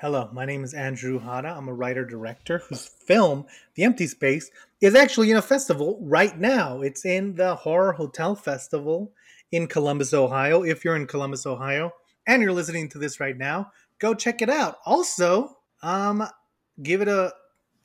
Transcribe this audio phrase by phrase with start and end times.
[0.00, 1.56] Hello, my name is Andrew Hada.
[1.56, 4.48] I'm a writer director whose film, The Empty Space,
[4.80, 6.82] is actually in a festival right now.
[6.82, 9.10] It's in the Horror Hotel Festival
[9.50, 10.62] in Columbus, Ohio.
[10.62, 11.90] If you're in Columbus, Ohio,
[12.28, 14.76] and you're listening to this right now, go check it out.
[14.86, 16.24] Also, um,
[16.80, 17.32] give it a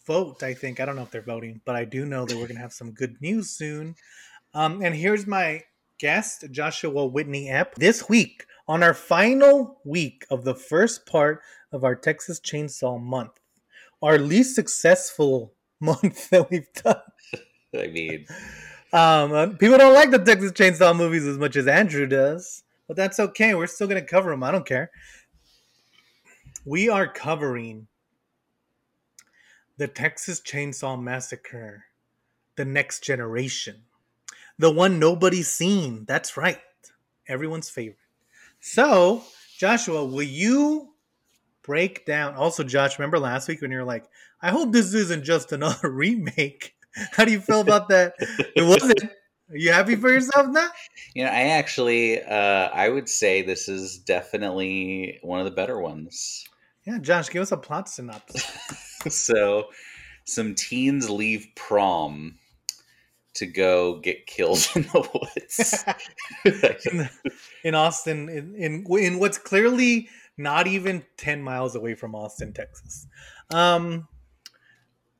[0.05, 0.43] vote.
[0.43, 2.59] I think I don't know if they're voting, but I do know that we're gonna
[2.59, 3.95] have some good news soon.
[4.53, 5.63] Um, and here's my
[5.97, 7.73] guest, Joshua Whitney Epp.
[7.73, 11.41] This week, on our final week of the first part
[11.71, 13.39] of our Texas Chainsaw Month,
[14.01, 16.95] our least successful month that we've done.
[17.75, 18.25] I mean,
[18.93, 22.95] Um, uh, people don't like the Texas Chainsaw movies as much as Andrew does, but
[22.95, 23.55] that's okay.
[23.55, 24.43] We're still gonna cover them.
[24.43, 24.91] I don't care.
[26.65, 27.87] We are covering
[29.77, 31.85] the Texas Chainsaw Massacre,
[32.55, 33.81] the next generation,
[34.59, 36.05] the one nobody's seen.
[36.05, 36.61] That's right,
[37.27, 37.97] everyone's favorite.
[38.65, 39.21] So,
[39.57, 40.93] Joshua, will you
[41.63, 42.35] break down?
[42.35, 44.05] Also, Josh, remember last week when you were like,
[44.41, 46.73] "I hope this isn't just another remake."
[47.11, 48.13] How do you feel about that?
[48.55, 49.03] It wasn't.
[49.03, 50.69] Are you happy for yourself now?
[51.13, 55.81] you know, I actually, uh, I would say this is definitely one of the better
[55.81, 56.45] ones.
[56.85, 58.49] Yeah, Josh, give us a plot synopsis.
[59.09, 59.65] so,
[60.23, 62.39] some teens leave prom
[63.35, 65.85] to go get killed in the woods.
[66.91, 67.09] in,
[67.63, 73.07] in Austin, in, in in what's clearly not even ten miles away from Austin, Texas.
[73.53, 74.07] Um,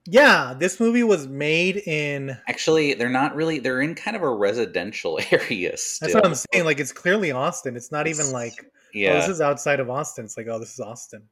[0.06, 2.38] yeah, this movie was made in.
[2.48, 3.60] Actually, they're not really.
[3.60, 5.78] They're in kind of a residential area.
[5.78, 6.08] Still.
[6.08, 6.66] That's what I'm saying.
[6.66, 7.76] Like it's clearly Austin.
[7.76, 10.26] It's not even like Yeah, oh, this is outside of Austin.
[10.26, 11.24] It's like oh, this is Austin.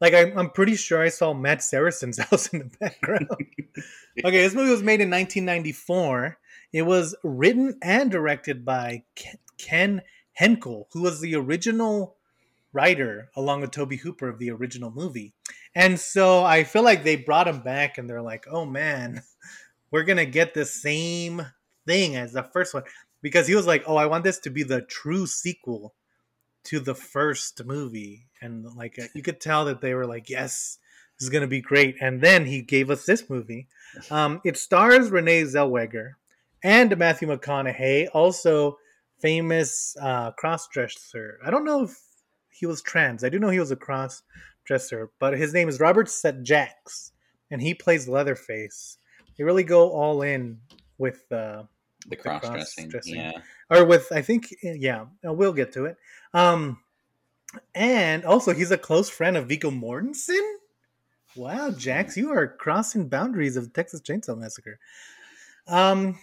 [0.00, 3.28] Like I'm, I'm pretty sure I saw Matt Saracen's house in the background.
[4.24, 6.38] okay, this movie was made in 1994.
[6.72, 10.00] It was written and directed by Ken- Kim
[10.32, 12.16] Henkel, who was the original
[12.72, 15.34] writer along with Tobe Hooper of the original movie.
[15.74, 19.22] And so I feel like they brought him back and they're like, "Oh man,
[19.90, 21.44] we're going to get the same
[21.86, 22.84] thing as the first one."
[23.22, 25.94] Because he was like, "Oh, I want this to be the true sequel
[26.64, 30.78] to the first movie." And like uh, you could tell that they were like, "Yes,
[31.18, 33.68] this is going to be great." And then he gave us this movie.
[34.10, 36.12] Um, it stars Renee Zellweger
[36.62, 38.78] and Matthew McConaughey, also
[39.20, 41.38] famous uh, cross-dresser.
[41.44, 41.98] I don't know if
[42.50, 43.24] he was trans.
[43.24, 47.12] I do know he was a cross-dresser, but his name is Robert Set Jacks,
[47.50, 48.98] and he plays Leatherface.
[49.36, 50.58] They really go all in
[50.98, 51.64] with uh,
[52.06, 52.90] the cross dressing.
[52.90, 53.16] cross-dressing.
[53.16, 53.32] Yeah,
[53.70, 55.96] or with I think yeah, we'll get to it.
[56.34, 56.78] Um,
[57.74, 60.40] and also he's a close friend of Viggo Mortensen.
[61.36, 64.78] Wow, Jacks, you are crossing boundaries of the Texas Chainsaw Massacre.
[65.68, 66.18] Um,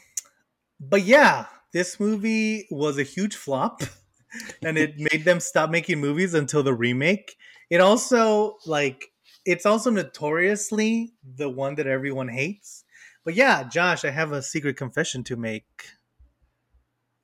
[0.80, 3.82] but yeah, this movie was a huge flop,
[4.64, 7.38] and it made them stop making movies until the remake.
[7.70, 9.12] It also like
[9.46, 12.84] it's also notoriously the one that everyone hates.
[13.24, 15.66] But yeah, Josh, I have a secret confession to make.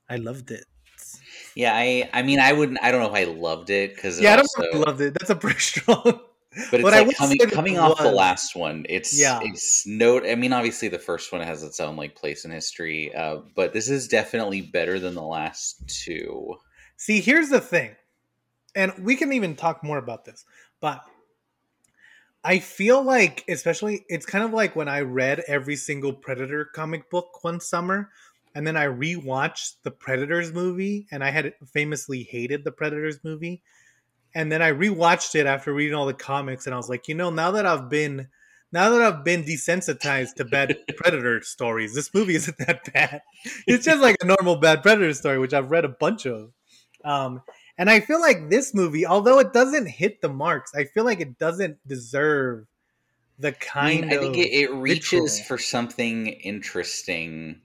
[0.10, 0.66] I loved it.
[1.56, 1.74] Yeah.
[1.74, 2.80] I, I mean, I wouldn't.
[2.82, 4.90] I don't know if I loved it because Yeah, I don't also, know if I
[4.90, 5.14] loved it.
[5.20, 6.02] That's a pretty strong.
[6.04, 8.86] but it's but like coming coming off the last one.
[8.90, 9.40] It's Yeah.
[9.44, 10.24] It's note.
[10.26, 13.74] I mean, obviously the first one has its own like place in history, uh, but
[13.74, 16.56] this is definitely better than the last two.
[16.98, 17.96] See, here's the thing,
[18.76, 20.46] and we can even talk more about this,
[20.80, 21.04] but
[22.46, 27.10] I feel like, especially, it's kind of like when I read every single Predator comic
[27.10, 28.10] book one summer,
[28.56, 33.62] and then I rewatched the Predators movie, and I had famously hated the Predators movie.
[34.36, 37.16] And then I rewatched it after reading all the comics, and I was like, you
[37.16, 38.30] know, now that I've been
[38.72, 43.22] now that I've been desensitized to bad predator stories, this movie isn't that bad.
[43.68, 46.52] It's just like a normal bad predator story, which I've read a bunch of.
[47.06, 47.44] Um,
[47.78, 51.20] and I feel like this movie, although it doesn't hit the marks, I feel like
[51.20, 52.66] it doesn't deserve
[53.38, 55.48] the I kind mean, I think it, it reaches vitriol.
[55.48, 57.62] for something interesting,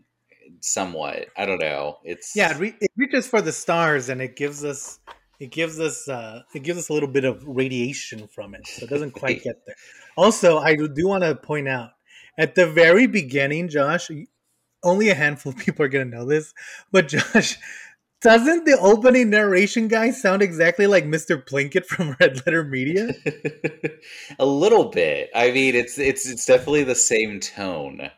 [0.60, 1.26] somewhat.
[1.36, 1.98] I don't know.
[2.04, 5.00] It's yeah, it, re- it reaches for the stars, and it gives us
[5.40, 8.66] it gives us uh, it gives us a little bit of radiation from it.
[8.66, 9.76] So it doesn't quite get there.
[10.16, 11.90] Also, I do want to point out
[12.36, 14.10] at the very beginning, Josh.
[14.82, 16.52] Only a handful of people are gonna know this,
[16.90, 17.56] but Josh.
[18.20, 21.40] Doesn't the opening narration guy sound exactly like Mr.
[21.40, 23.12] Plinkett from Red Letter Media?
[24.40, 25.30] a little bit.
[25.36, 28.10] I mean, it's it's it's definitely the same tone.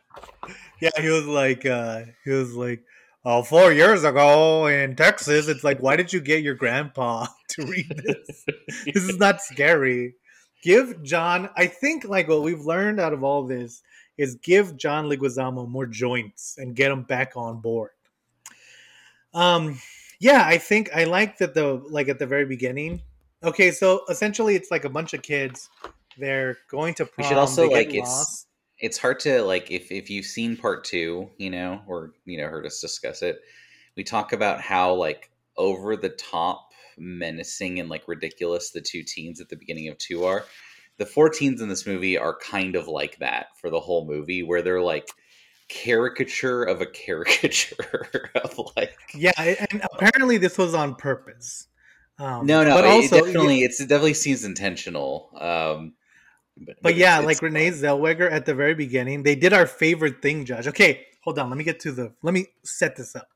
[0.81, 2.83] Yeah, he was like, uh, he was like,
[3.25, 5.49] oh, four years ago in Texas.
[5.49, 8.45] It's like, why did you get your grandpa to read this?
[8.87, 10.15] this is not scary.
[10.63, 13.83] Give John, I think, like what we've learned out of all this
[14.19, 17.91] is give John Leguizamo more joints and get him back on board.
[19.33, 19.81] Um,
[20.19, 23.03] yeah, I think I like that the like at the very beginning,
[23.43, 25.71] Okay, so essentially, it's like a bunch of kids.
[26.19, 27.29] They're going to We prom.
[27.29, 28.47] should also, like, it's- lost.
[28.81, 32.49] It's hard to like if if you've seen part two, you know, or you know
[32.49, 33.41] heard us discuss it.
[33.97, 39.41] We talk about how like over the top, menacing and like ridiculous the two teens
[39.41, 40.45] at the beginning of two are.
[40.97, 44.43] The four teens in this movie are kind of like that for the whole movie,
[44.43, 45.09] where they're like
[45.69, 51.67] caricature of a caricature of like Yeah, and apparently this was on purpose.
[52.19, 55.95] Um, no no but it also definitely it's it definitely seems intentional um
[56.61, 59.67] but, But yeah, it's- like it's- Renee Zellweger at the very beginning, they did our
[59.67, 60.67] favorite thing, Josh.
[60.67, 61.49] Okay, hold on.
[61.51, 62.13] Let me get to the.
[62.23, 63.29] Let me set this up.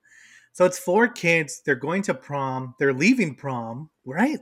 [0.52, 1.62] So it's four kids.
[1.64, 2.74] They're going to prom.
[2.78, 4.38] They're leaving prom, right?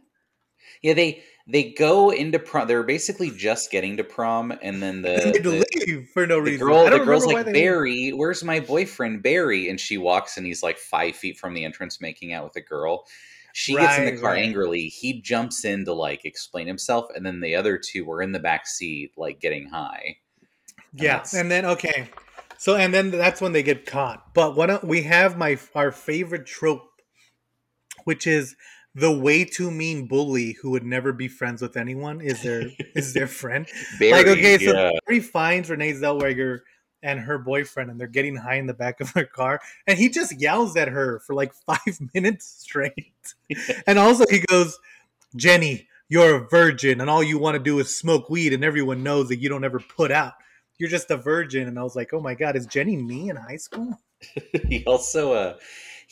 [0.82, 2.68] Yeah, they they go into prom.
[2.68, 6.66] They're basically just getting to prom, and then the the, leave for no the reason.
[6.66, 9.68] girl the girl's like Barry, where's my boyfriend Barry?
[9.68, 12.60] And she walks, and he's like five feet from the entrance, making out with a
[12.60, 13.06] girl.
[13.52, 14.44] She gets in the car right.
[14.44, 14.88] angrily.
[14.88, 18.38] He jumps in to like explain himself, and then the other two were in the
[18.38, 20.16] back seat, like getting high.
[20.94, 22.08] Yeah, and then okay,
[22.58, 24.34] so and then that's when they get caught.
[24.34, 26.88] But what we have my our favorite trope,
[28.04, 28.56] which is
[28.94, 32.64] the way too mean bully who would never be friends with anyone is their
[32.94, 33.66] is their friend.
[33.98, 34.90] Barry, like okay, so yeah.
[35.06, 36.60] Barry finds Renee Zellweger
[37.02, 40.08] and her boyfriend, and they're getting high in the back of their car, and he
[40.08, 43.34] just yells at her for like five minutes straight.
[43.86, 44.78] and also he goes,
[45.36, 49.02] "Jenny, you're a virgin, and all you want to do is smoke weed, and everyone
[49.02, 50.34] knows that you don't ever put out.
[50.78, 53.36] You're just a virgin." And I was like, "Oh my god, is Jenny me in
[53.36, 54.00] high school?"
[54.68, 55.56] he also uh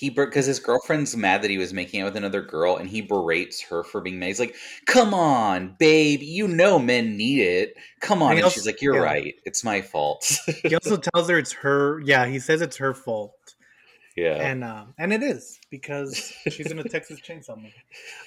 [0.01, 3.01] he because his girlfriend's mad that he was making out with another girl and he
[3.03, 4.57] berates her for being mad he's like
[4.87, 8.81] come on babe you know men need it come on And and, also- she's like
[8.83, 9.01] you're yeah.
[9.03, 10.25] right it's my fault
[10.65, 12.01] He also tells her it's her.
[12.01, 13.35] Yeah, he says it's her fault.
[14.17, 17.73] yeah and um, and it is because she's in a Texas Chainsaw movie.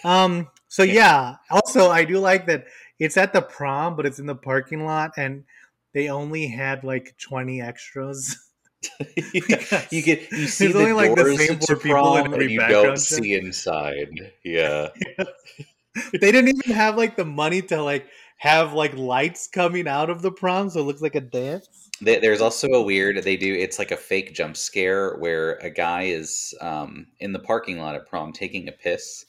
[0.03, 1.35] Um, so yeah.
[1.51, 2.65] Also, I do like that
[2.99, 5.43] it's at the prom, but it's in the parking lot, and
[5.93, 8.35] they only had like twenty extros.
[9.33, 9.85] Yeah.
[9.91, 12.43] you get you see There's the only, like, the same to four people in every
[12.45, 12.97] and you don't check.
[12.97, 14.89] see inside yeah
[16.19, 18.07] they didn't even have like the money to like
[18.37, 21.89] have like lights coming out of the prom, so it looks like a dance.
[22.01, 25.69] There- There's also a weird they do it's like a fake jump scare where a
[25.69, 29.25] guy is um, in the parking lot at prom taking a piss,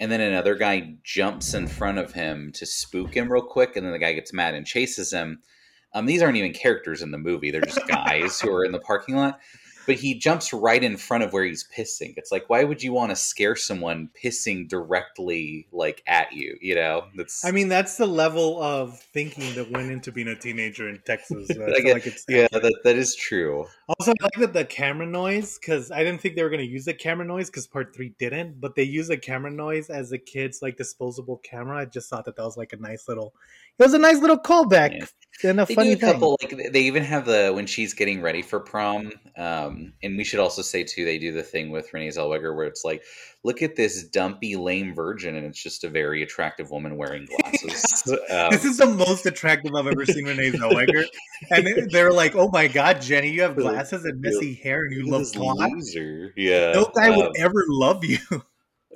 [0.00, 3.84] and then another guy jumps in front of him to spook him real quick, and
[3.84, 5.42] then the guy gets mad and chases him.
[5.94, 8.80] Um, these aren't even characters in the movie; they're just guys who are in the
[8.80, 9.40] parking lot.
[9.88, 12.12] But he jumps right in front of where he's pissing.
[12.18, 16.56] It's like, why would you want to scare someone pissing directly like at you?
[16.60, 20.36] You know, that's I mean, that's the level of thinking that went into being a
[20.36, 21.50] teenager in Texas.
[21.76, 23.66] I get- like it's yeah, that, that is true.
[23.88, 26.70] Also, I like that the camera noise because I didn't think they were going to
[26.70, 30.10] use the camera noise because part three didn't, but they use the camera noise as
[30.10, 31.78] the kids' like disposable camera.
[31.78, 33.32] I just thought that that was like a nice little,
[33.78, 35.08] it was a nice little callback
[35.44, 36.12] and a They funny a thing.
[36.12, 39.12] couple like they even have the when she's getting ready for prom.
[39.36, 42.66] Um, and we should also say too, they do the thing with Renee Zellweger where
[42.66, 43.02] it's like,
[43.44, 47.84] look at this dumpy, lame virgin, and it's just a very attractive woman wearing glasses.
[48.30, 51.04] um, This is the most attractive I've ever seen Renee Zellweger,
[51.50, 55.06] and they're like, "Oh my god, Jenny, you have glasses and messy hair, and you
[55.06, 56.32] look love at loser.
[56.36, 56.72] Yeah.
[56.72, 58.18] No guy um, would ever love you."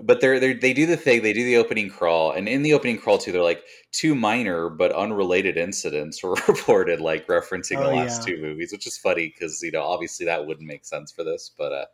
[0.01, 2.73] But they're, they're they do the thing they do the opening crawl and in the
[2.73, 3.63] opening crawl too they're like
[3.93, 8.25] two minor but unrelated incidents were reported like referencing the Oh, last yeah.
[8.25, 11.51] two movies which is funny because you know obviously that wouldn't make sense for this
[11.57, 11.85] but uh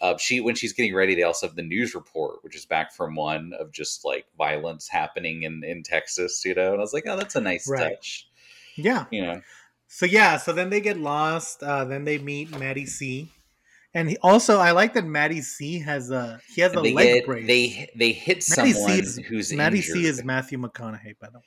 [0.00, 2.92] uh, she when she's getting ready, they also have the news report, which is back
[2.92, 6.72] from one of just like violence happening in in Texas, you know.
[6.72, 7.96] And I was like, oh, that's a nice Right.
[7.96, 8.28] touch,
[8.76, 9.06] Yeah.
[9.10, 9.42] you know.
[9.88, 11.62] So yeah, so then they get lost.
[11.62, 13.30] Uh, then they meet Maddie C,
[13.94, 17.26] and he, also I like that Maddie C has a he has a leg get
[17.26, 17.46] brace.
[17.46, 19.94] they they hit Maddie someone is who's Maddie injured.
[19.94, 21.44] C is Matthew McConaughey, by the way,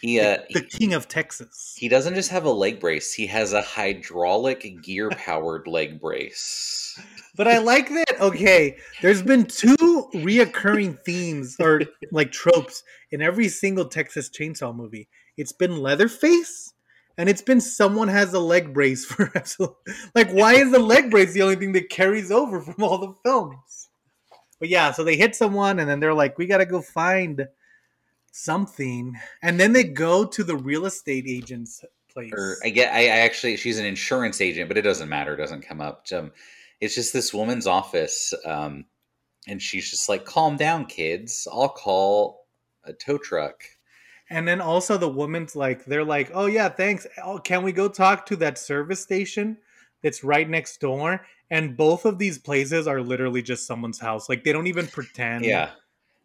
[0.00, 1.74] he uh, the king of Texas.
[1.76, 6.98] He doesn't just have a leg brace, he has a hydraulic gear powered leg brace.
[7.34, 8.20] But I like that.
[8.20, 9.76] Okay, there's been two
[10.14, 15.08] reoccurring themes or like tropes in every single Texas Chainsaw movie.
[15.36, 16.72] It's been Leatherface,
[17.18, 19.74] and it's been someone has a leg brace for absolute.
[20.14, 23.14] Like, why is the leg brace the only thing that carries over from all the
[23.24, 23.88] films?
[24.58, 27.46] But yeah, so they hit someone, and then they're like, "We gotta go find
[28.32, 32.32] something," and then they go to the real estate agent's place.
[32.32, 35.38] Or I get I, I actually she's an insurance agent, but it doesn't matter, it
[35.38, 36.06] doesn't come up.
[36.12, 36.32] Um,
[36.80, 38.86] it's just this woman's office, um,
[39.46, 41.46] and she's just like, Calm down, kids.
[41.50, 42.46] I'll call
[42.84, 43.62] a tow truck.
[44.30, 47.06] And then also the woman's like, they're like, oh yeah, thanks.
[47.22, 49.58] Oh, can we go talk to that service station
[50.02, 51.24] that's right next door?
[51.50, 54.28] And both of these places are literally just someone's house.
[54.28, 55.70] Like they don't even pretend Yeah.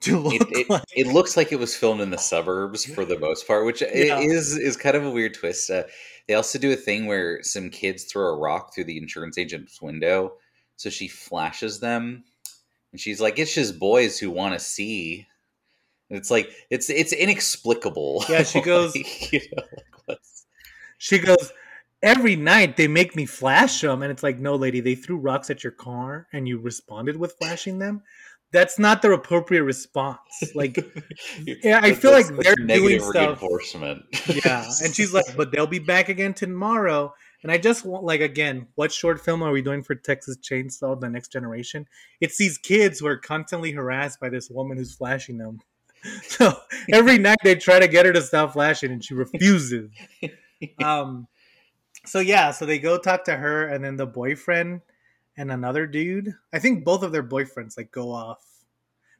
[0.01, 0.83] to look It, it, like.
[0.95, 4.19] it looks like it was filmed in the suburbs for the most part, which Yeah.
[4.19, 5.69] is is kind of a weird twist.
[5.69, 5.83] Uh,
[6.27, 9.79] they also do a thing where some kids throw a rock through the insurance agent's
[9.79, 10.33] window,
[10.75, 12.23] so she flashes them,
[12.91, 15.27] and she's like, "It's just boys who want to see."
[16.11, 18.23] It's like it's it's inexplicable.
[18.29, 20.15] Yeah, she goes- Like, you know,
[20.97, 21.51] She goes,
[22.03, 24.03] every night they make me flash them.
[24.03, 27.33] And it's like, no, lady, they threw rocks at your car and you responded with
[27.39, 28.03] flashing them.
[28.51, 30.19] That's not the appropriate response.
[30.53, 30.75] Like,
[31.45, 33.41] yeah, I feel like they're doing negative stuff.
[33.41, 34.03] reinforcement.
[34.45, 34.65] Yeah.
[34.83, 37.13] And she's like, but they'll be back again tomorrow.
[37.43, 40.99] And I just want, like, again, what short film are we doing for Texas Chainsaw,
[40.99, 41.87] The Next Generation?
[42.19, 45.59] It's these kids who are constantly harassed by this woman who's flashing them.
[46.23, 46.53] So
[46.91, 49.91] every night they try to get her to stop flashing and she refuses.
[50.83, 51.27] um
[52.05, 54.81] so yeah so they go talk to her and then the boyfriend
[55.37, 58.43] and another dude i think both of their boyfriends like go off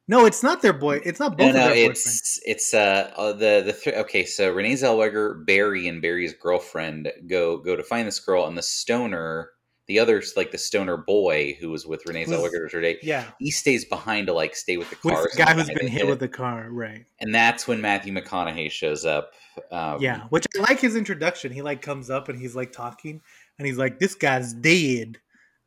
[0.08, 3.10] no it's not their boy it's not both no, of their boyfriends it's it's uh,
[3.16, 4.24] uh the the th- okay.
[4.24, 8.62] So Renee Zellweger, Barry, and Barry's girlfriend go go to find this girl, and the
[8.62, 9.50] stoner,
[9.86, 13.26] the others like the stoner boy who was with Renee Zellweger date, yeah.
[13.38, 16.06] he stays behind to like stay with the with the guy who's been they hit
[16.06, 17.04] with the car right.
[17.20, 19.32] and that's when Matthew McConaughey shows up.
[19.70, 21.52] Um, yeah which i like his introduction.
[21.52, 23.20] He like comes up and he's like talking
[23.58, 25.18] and he's like this guy's dead.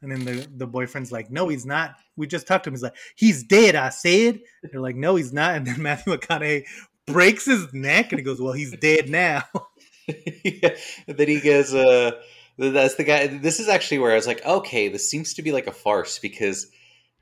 [0.01, 1.95] And then the, the boyfriend's like no he's not.
[2.15, 2.73] We just talked to him.
[2.73, 4.39] He's like he's dead i said.
[4.63, 5.55] They're like no he's not.
[5.55, 6.65] And then matthew mcconaughey
[7.05, 9.43] breaks his neck and he goes well he's dead now.
[10.43, 10.75] Yeah.
[11.07, 12.11] And then he goes, uh,
[12.57, 13.27] that's the guy.
[13.27, 16.19] This is actually where I was like, okay, this seems to be like a farce
[16.19, 16.67] because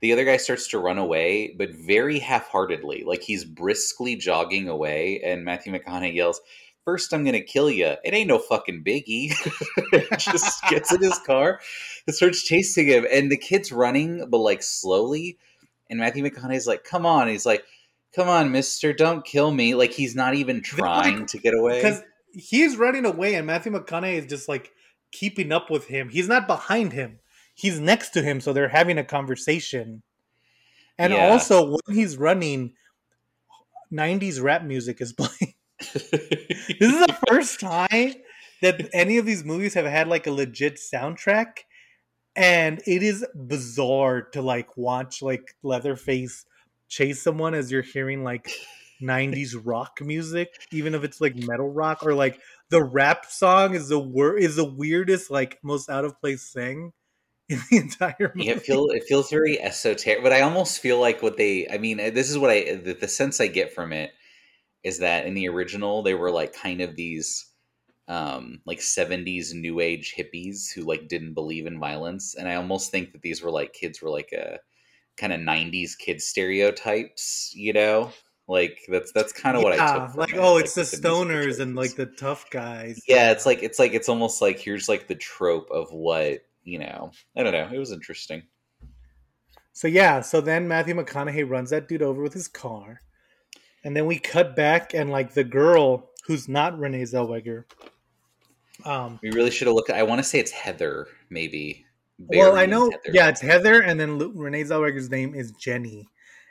[0.01, 3.03] the other guy starts to run away, but very half heartedly.
[3.05, 6.41] Like he's briskly jogging away, and Matthew McConaughey yells,
[6.85, 7.95] First, I'm going to kill you.
[8.03, 9.29] It ain't no fucking biggie.
[10.19, 11.61] Just gets in his car
[12.05, 13.07] and starts chasing him.
[13.09, 15.37] And the kid's running, but like slowly.
[15.89, 17.29] And Matthew McConaughey's like, Come on.
[17.29, 17.63] He's like,
[18.13, 19.75] Come on, mister, don't kill me.
[19.75, 21.81] Like he's not even trying to get away.
[21.81, 22.01] because
[22.33, 24.71] he's running away and Matthew McConaughey is just like
[25.13, 26.09] keeping up with him.
[26.09, 27.19] He's not behind him.
[27.55, 30.01] He's next to him, so they're having a conversation.
[30.97, 31.31] And Yeah.
[31.31, 32.73] also when he's running,
[33.91, 35.53] 90s rap music is playing.
[35.79, 36.01] this
[36.81, 38.13] is the first time
[38.61, 41.59] that any of these movies have had like a legit soundtrack.
[42.35, 46.45] And it is bizarre to like watch like Leatherface
[46.87, 48.49] chase someone as you're hearing like
[49.01, 52.39] 90s rock music, even if it's like metal rock or like
[52.73, 56.91] the rap song is the wor- is the weirdest, like most out of place thing
[57.47, 58.47] in the entire movie.
[58.47, 61.67] Yeah, it feel it feels very esoteric, but I almost feel like what they.
[61.69, 64.11] I mean, uh, this is what I uh, the, the sense I get from it
[64.83, 67.45] is that in the original they were like kind of these
[68.09, 72.91] um like 70s new age hippies who like didn't believe in violence and i almost
[72.91, 74.59] think that these were like kids were like a
[75.17, 78.11] kind of 90s kid stereotypes you know
[78.47, 81.25] like that's that's kind of what i took like it, oh, it's the with musical
[81.25, 83.01] stoners and like the tough guys.
[83.07, 86.77] yeah it's like it's like it's almost like here's like the trope of what you
[86.79, 88.43] know i don't know it was interesting
[89.75, 92.99] So yeah, so then Matthew McConaughey runs that dude over with his car,
[93.83, 97.63] and then we cut back and like the girl who's not Renee Zellweger.
[98.85, 99.89] Um, We really should have looked.
[99.89, 101.85] I want to say it's Heather, maybe.
[102.19, 103.11] well, I know, Heather.
[103.13, 106.07] yeah, it's Heather, and then Lu- Renee Zellweger's name is Jenny,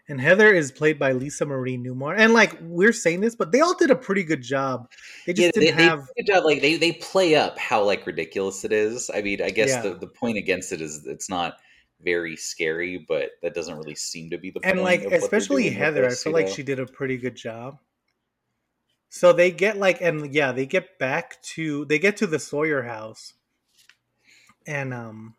[0.08, 2.16] and Heather is played by Lisa Marie Newmyer.
[2.18, 4.90] And like we're saying this, but they all did a pretty good job.
[5.26, 6.00] They just Yeah, didn't they have.
[6.00, 6.44] a good job.
[6.44, 9.10] Like they, they play up how like ridiculous it is.
[9.14, 9.82] I mean, I guess Yeah.
[9.82, 11.54] the, the point against it is it's not
[12.00, 14.74] very scary, but that doesn't really seem to be the point.
[14.74, 16.52] and like especially Heather, I feel like know?
[16.52, 17.78] she did a pretty good job.
[19.08, 22.82] So they get like, and yeah, they get back to they get to the Sawyer
[22.82, 23.34] house,
[24.66, 25.34] and um,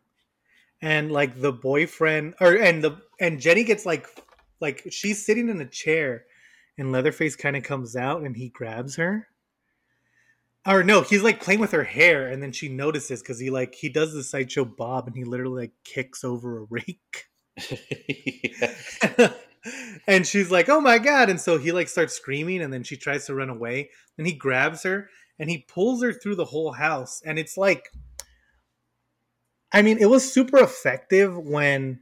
[0.80, 4.06] and like the boyfriend or and the and Jenny gets like
[4.64, 6.24] like she's sitting in a chair,
[6.76, 9.28] and Leatherface kind of comes out and he grabs her.
[10.66, 13.74] Or no, he's like playing with her hair, and then she notices because he like
[13.74, 17.26] he does the sideshow Bob, and he literally like kicks over a rake.
[20.06, 22.96] And she's like, "Oh my god!" And so he like starts screaming, and then she
[22.96, 23.90] tries to run away.
[24.16, 27.90] Then he grabs her and he pulls her through the whole house, and it's like,
[29.72, 32.00] I mean, it was super effective when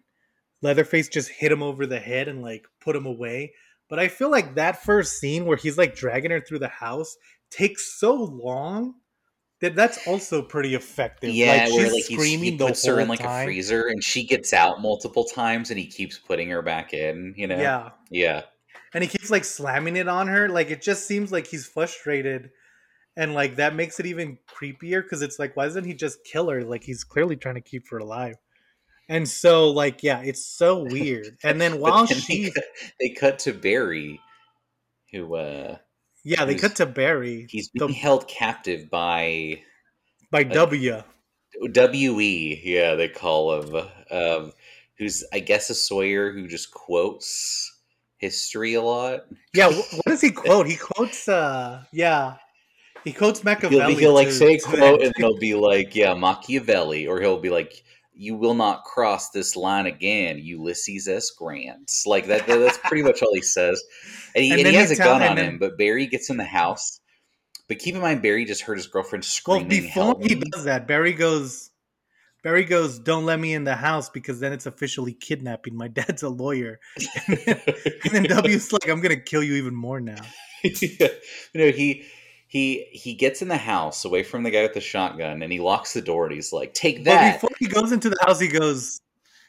[0.62, 3.52] Leatherface just hit him over the head and like put him away.
[3.88, 7.16] But I feel like that first scene where he's like dragging her through the house
[7.50, 8.94] takes so long
[9.60, 11.30] that that's also pretty effective.
[11.30, 13.42] Yeah, like, where she's like he's, he screaming the puts her in like time.
[13.42, 17.34] a freezer and she gets out multiple times and he keeps putting her back in.
[17.36, 17.58] You know?
[17.58, 17.90] Yeah.
[18.10, 18.42] Yeah.
[18.94, 22.50] and he keeps like slamming it on her like it just seems like he's frustrated
[23.16, 26.48] and like that makes it even creepier because it's like why doesn't he just kill
[26.48, 28.36] her like he's clearly trying to keep her alive
[29.12, 31.36] And so, like, yeah, it's so weird.
[31.44, 32.64] And then while then she, they, cut,
[32.98, 34.18] they cut to Barry,
[35.12, 35.76] who uh
[36.24, 39.60] yeah, they cut to Barry he's The- being held captive by
[40.30, 41.02] by W.
[41.60, 44.52] WE, yeah, they call him, um,
[44.96, 47.70] who's I guess a Sawyer who just quotes
[48.16, 49.26] history a lot.
[49.52, 50.66] Yeah, what does he quote?
[50.66, 52.36] He quotes, uh, yeah,
[53.04, 53.94] he quotes He'll, Machiavelli.
[53.94, 57.50] be, he'll like say a quote and he'll be like, yeah, Machiavelli, or he'll be
[57.50, 57.82] like,
[58.22, 61.30] "You will not cross this line again, Ulysses S.
[61.30, 62.46] Grant." Like that.
[62.46, 63.82] that- That's pretty much all he says.
[64.34, 66.36] And he, And and he has a gun and on him, but Barry gets in
[66.36, 67.00] the house.
[67.68, 69.68] But keep in mind, Barry just heard his girlfriend Well, screaming.
[69.68, 71.70] before he me." does that, Barry goes,
[72.42, 75.76] Barry goes, "Don't let me in the house because then it's officially kidnapping.
[75.76, 76.80] My dad's a lawyer."
[77.28, 77.62] And then,
[78.04, 80.22] and then W's like, "I'm gonna kill you even more now."
[80.64, 81.08] you
[81.54, 82.04] know he
[82.52, 85.58] he he gets in the house away from the guy with the shotgun and he
[85.58, 88.38] locks the door and he's like take But that before he goes into the house,
[88.38, 89.00] he goes,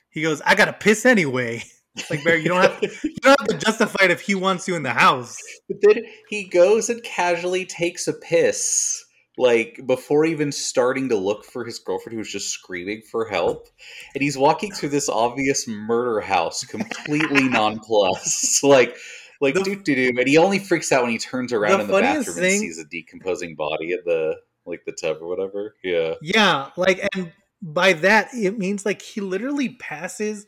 [0.09, 1.63] he goes, "I gotta piss anyway."
[1.95, 4.67] It's like Barry, you don't have you don't have to justify it if he wants
[4.67, 5.37] you in the house.
[5.67, 9.05] but then he goes and casually takes a piss
[9.37, 13.67] like before even starting to look for his girlfriend who's just screaming for help
[14.15, 18.95] and he's walking through this obvious murder house completely nonplussed like
[19.43, 21.87] like doo doo doo and he only freaks out when he turns around The in
[21.91, 25.75] the bathroom thing- and sees a decomposing body at the like the tub or whatever.
[25.83, 26.13] Yeah.
[26.21, 27.31] Yeah, like, and
[27.61, 30.45] by that it means like he literally passes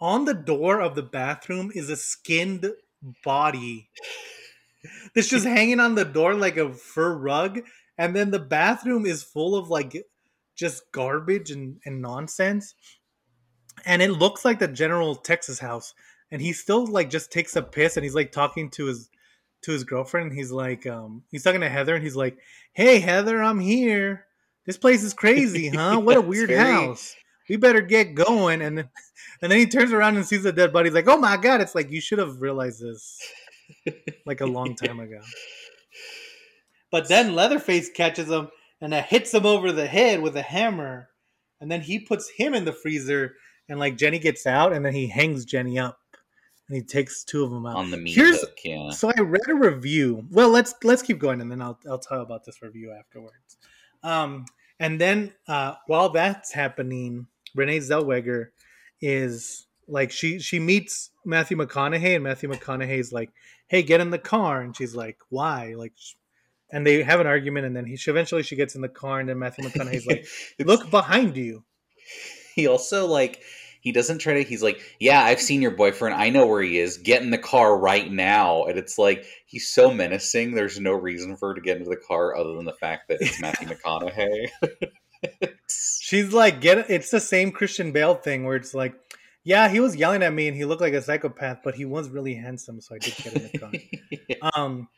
[0.00, 2.66] on the door of the bathroom is a skinned
[3.24, 3.90] body.
[5.14, 7.60] That's just hanging on the door like a fur rug,
[7.98, 9.94] and then the bathroom is full of like
[10.54, 12.74] just garbage and, and nonsense,
[13.84, 15.94] and it looks like the General Texas house,
[16.30, 19.10] and he still like just takes a piss and he's like talking to his
[19.62, 20.30] to his girlfriend.
[20.30, 22.38] And he's like, um, he's talking to Heather, and he's like,
[22.72, 24.26] "Hey, Heather, I'm here."
[24.66, 25.98] This place is crazy, huh?
[25.98, 27.14] What a weird very- house.
[27.48, 28.60] We better get going.
[28.60, 28.90] And then,
[29.40, 30.88] and then he turns around and sees the dead body.
[30.90, 33.18] He's like, "Oh my god!" It's like you should have realized this
[34.26, 35.20] like a long time ago.
[36.90, 38.48] But then Leatherface catches him
[38.80, 41.08] and uh, hits him over the head with a hammer,
[41.60, 43.34] and then he puts him in the freezer.
[43.70, 45.98] And like Jenny gets out, and then he hangs Jenny up,
[46.68, 47.76] and he takes two of them out.
[47.76, 50.26] on the meat Here's- hook yeah So I read a review.
[50.30, 53.56] Well, let's let's keep going, and then I'll I'll tell you about this review afterwards.
[54.02, 54.44] Um,
[54.80, 58.48] and then uh, while that's happening, Renee Zellweger
[59.00, 63.30] is like she she meets Matthew McConaughey, and Matthew McConaughey's like,
[63.68, 65.94] "Hey, get in the car," and she's like, "Why?" Like,
[66.70, 69.20] and they have an argument, and then he she, eventually she gets in the car,
[69.20, 70.26] and then Matthew McConaughey's like,
[70.60, 71.64] "Look behind you."
[72.54, 73.40] he also like
[73.80, 76.14] he doesn't try to he's like yeah i've seen your boyfriend.
[76.14, 76.98] I know where he is.
[76.98, 78.64] Get in the car right now.
[78.64, 81.96] And it's like he's so menacing there's no reason for her to get into the
[81.96, 84.48] car other than the fact that it's matthew mcconaughey.
[85.68, 88.94] She's like, get it's the same Christian Bale thing where it's like,
[89.44, 92.08] yeah, he was yelling at me and he looked like a psychopath, but he was
[92.08, 94.50] really handsome, so I did get in the car.
[94.54, 94.88] um,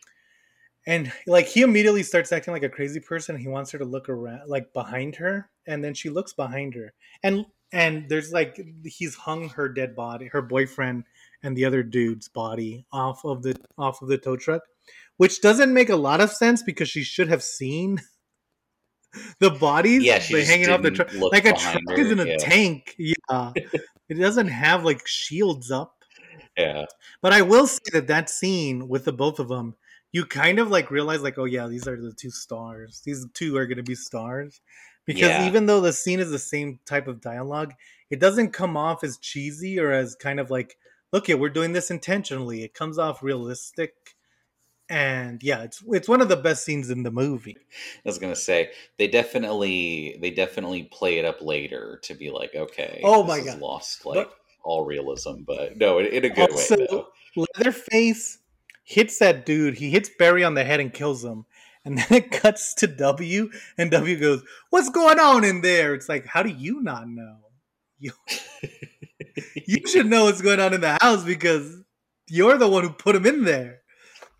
[0.86, 3.36] and like he immediately starts acting like a crazy person.
[3.36, 6.92] He wants her to look around, like behind her, and then she looks behind her,
[7.22, 11.04] and and there's like he's hung her dead body, her boyfriend,
[11.42, 14.62] and the other dude's body off of the off of the tow truck,
[15.16, 18.00] which doesn't make a lot of sense because she should have seen
[19.38, 21.12] the bodies yeah like, hanging off the truck.
[21.14, 22.36] Like a truck her, is in a yeah.
[22.38, 23.52] tank, yeah.
[24.08, 26.04] it doesn't have like shields up.
[26.56, 26.86] yeah
[27.22, 29.76] But I will say that that scene with the both of them,
[30.12, 33.00] you kind of like realize like, oh yeah, these are the two stars.
[33.04, 34.60] These two are going to be stars
[35.06, 35.46] because Yeah.
[35.46, 37.72] even though the scene is the same type of dialogue,
[38.10, 40.76] it doesn't come off as cheesy or as kind of like,
[41.12, 42.62] look, yeah, we're doing this intentionally.
[42.64, 43.94] It comes off realistic.
[44.88, 47.56] And yeah, it's it's one of the best scenes in the movie.
[47.56, 52.56] i was gonna say they definitely they definitely play it up later to be like
[52.56, 53.60] okay Oh my God.
[53.60, 57.06] lost like But- all realism but no in, in a good Also, way though
[57.56, 58.38] Leatherface
[58.82, 59.74] hits that dude.
[59.78, 61.46] He hits Barry on the head and kills him.
[61.84, 66.08] And then it cuts to W, and W goes, "What's going on in there?" It's
[66.08, 67.36] like, how do you not know?
[68.02, 68.12] You
[69.66, 71.76] you should know what's going on in the house because
[72.28, 73.80] you're the one who put him in there.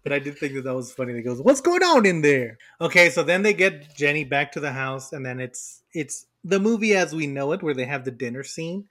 [0.03, 1.15] But I did think that that was funny.
[1.15, 4.61] He goes, "What's going on in there?" Okay, so then they get Jenny back to
[4.61, 8.05] the house, and then it's it's the movie as we know it, where they have
[8.05, 8.87] the dinner scene,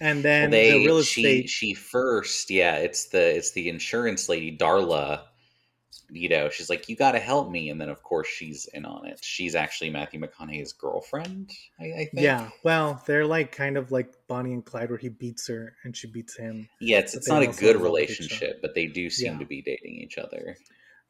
[0.00, 1.48] and then Well, they the real she estate.
[1.48, 5.22] she first yeah it's the it's the insurance lady darla
[6.10, 8.84] you know she's like you got to help me and then of course she's in
[8.84, 13.76] on it she's actually matthew mcconaughey's girlfriend i, I think Yeah, well, they're like kind
[13.76, 16.68] of like Bonnie and Clyde, where he beats her and she beats him.
[16.80, 17.84] yeah it's, it's not a good love each other.
[17.84, 19.38] relationship but they do seem Yeah.
[19.38, 20.56] to be dating each other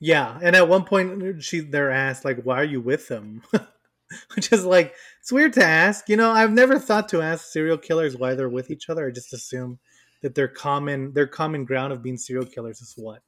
[0.00, 3.42] Yeah, and at one point she they're asked like, "Why are you with him?"
[4.34, 6.08] which is like it's weird to ask.
[6.08, 9.06] You know, I've never thought to ask serial killers why they're with each other.
[9.06, 9.78] I just assume
[10.22, 13.22] that their common their common ground of being serial killers is what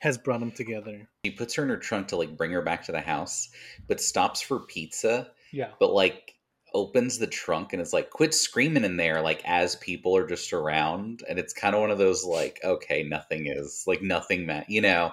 [0.00, 1.08] has brought them together.
[1.22, 3.48] He puts her in her trunk to like bring her back to the house,
[3.86, 5.28] but stops for pizza.
[5.52, 5.70] Yeah.
[5.80, 6.34] But like
[6.74, 10.52] opens the trunk and is like, quit screaming in there, like as people are just
[10.52, 11.22] around.
[11.28, 14.80] And it's kind of one of those like, okay, nothing is like nothing, ma- you
[14.80, 15.12] know.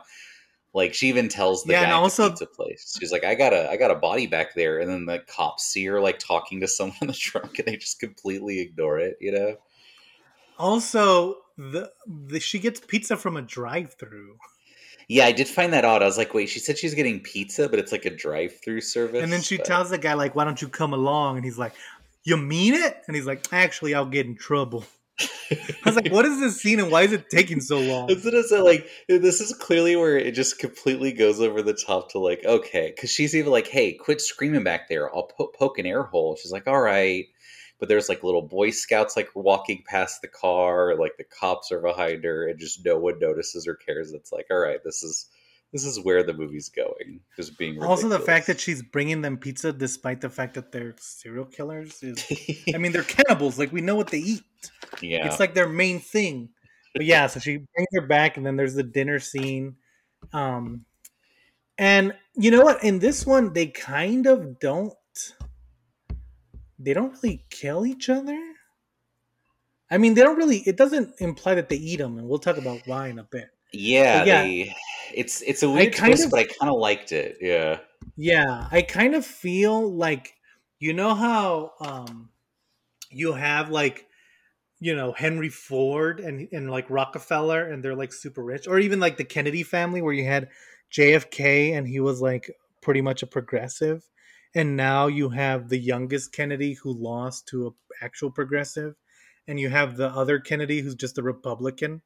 [0.76, 3.24] Like she even tells the Yeah, guy and at the also- pizza place, she's like,
[3.24, 6.02] I got a, I got a body back there, and then the cops see her
[6.02, 9.56] like talking to someone in the trunk, and they just completely ignore it, you know.
[10.58, 11.92] Also, the,
[12.28, 14.38] the she gets pizza from a drive-through,
[15.08, 16.02] Yeah, I did find that odd.
[16.02, 19.24] I was like, wait, she said she's getting pizza, but it's like a drive-through service.
[19.24, 21.58] and then she but- tells the guy like, "Why don't you come along?" And he's
[21.58, 21.74] like,
[22.24, 24.86] "You mean it?" And he's like, "Actually, I'll get in trouble."
[25.20, 28.26] I was like, "What is this scene and why is it taking so long?" That's
[28.26, 28.62] what I said.
[28.62, 32.92] Like, this is clearly where it just completely goes over the top to like, okay,
[32.94, 35.14] because she's even like, hey, quit screaming back there.
[35.16, 36.36] I'll po- poke an air hole.
[36.36, 37.26] She's like, all right.
[37.80, 41.82] But there's like little Boy Scouts like walking past the car, like the cops are
[41.82, 44.14] behind her, and just no one notices or cares.
[44.14, 45.28] It's like, all right, this is
[45.72, 47.20] this is where the movie's going.
[47.36, 50.96] Just being Also, the fact that she's bringing them pizza despite the fact that they're
[50.98, 52.26] serial killers is.
[52.74, 53.60] I mean, they're cannibals.
[53.60, 54.44] Like we know what they eat.
[55.02, 56.50] yeah, It's like their main thing.
[56.94, 59.76] But yeah, so she brings her back, and then there's the dinner scene.
[60.32, 60.86] Um,
[61.78, 62.84] and you know what?
[62.84, 64.94] In this one, they kind of don't.
[66.80, 68.40] They don't really kill each other.
[69.92, 70.60] I mean, they don't really.
[70.60, 73.50] It doesn't imply that they eat them, and we'll talk about why in a bit.
[73.74, 74.42] yeah, But yeah.
[74.44, 74.76] They,
[75.14, 77.38] it's it's a weird kind twist, of- but I kind of liked it.
[77.42, 77.80] Yeah,
[78.16, 80.34] Yeah, I kind of feel like
[80.80, 82.30] you know how um
[83.10, 84.06] you have like
[84.80, 89.00] you know Henry Ford and and like Rockefeller and they're like super rich or even
[89.00, 90.50] like the Kennedy family where you had
[90.92, 94.08] JFK and he was like pretty much a progressive
[94.54, 97.72] and now you have the youngest Kennedy who lost to a
[98.04, 98.96] actual progressive
[99.48, 102.02] and you have the other Kennedy who's just a Republican.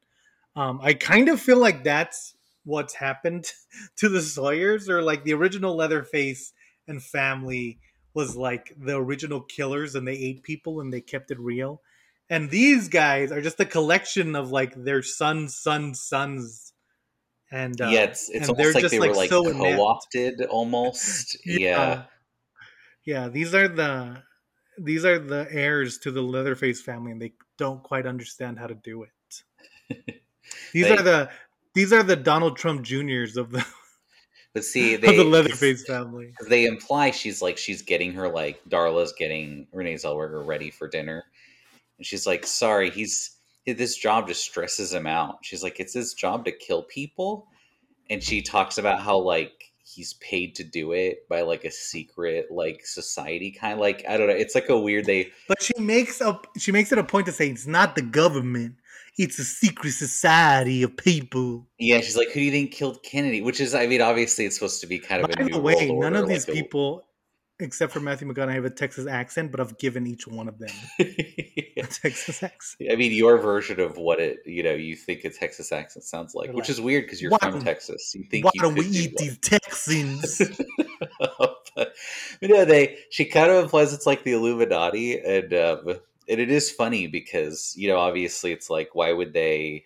[0.56, 2.34] Um I kind of feel like that's
[2.70, 3.52] what's happened
[3.96, 6.52] to the Sawyers or like the original Leatherface
[6.86, 7.78] and family
[8.14, 11.82] was like the original killers and they ate people and they kept it real.
[12.28, 16.72] And these guys are just a collection of like their sons, sons, sons.
[17.52, 19.52] And uh, yeah, it's it's and they're almost like just, they like, were like so
[19.52, 21.36] co-opted almost.
[21.44, 22.04] yeah.
[23.04, 23.28] yeah.
[23.28, 24.22] These are the
[24.78, 28.74] these are the heirs to the Leatherface family and they don't quite understand how to
[28.74, 29.10] do it.
[30.72, 31.30] These They- are the
[31.74, 33.64] these are the Donald Trump Juniors of the
[34.52, 36.34] But see, they the Leatherface family.
[36.48, 41.24] they imply she's like she's getting her like Darla's getting Renee Zellweger ready for dinner,
[41.98, 46.14] and she's like, "Sorry, he's this job just stresses him out." She's like, "It's his
[46.14, 47.46] job to kill people,"
[48.08, 49.52] and she talks about how like
[49.84, 54.16] he's paid to do it by like a secret like society kind of like I
[54.16, 54.34] don't know.
[54.34, 57.32] It's like a weird they But she makes up she makes it a point to
[57.32, 58.74] say it's not the government,
[59.22, 61.66] it's a secret society of people.
[61.78, 62.00] yeah.
[62.00, 64.80] She's like, "Who do you think killed Kennedy?" Which is, I mean, obviously it's supposed
[64.80, 66.60] to be kind of a By new the way, none order, of these like a-
[66.62, 67.04] people,
[67.60, 70.70] except for Matthew McConaughey, have a Texas accent, but I've given each one of them
[70.98, 72.90] a Texas accent.
[72.90, 76.34] I mean, your version of what it, you know, you think a Texas accent sounds
[76.34, 78.14] like, They're which is weird because you're "Why from Texas.
[78.14, 80.40] You think Why you don't we eat these Texans?
[81.18, 81.94] but
[82.40, 86.50] you know, they she kind of implies it's like the Illuminati, and um, and it
[86.50, 89.84] is funny because you know, obviously, it's like why would they,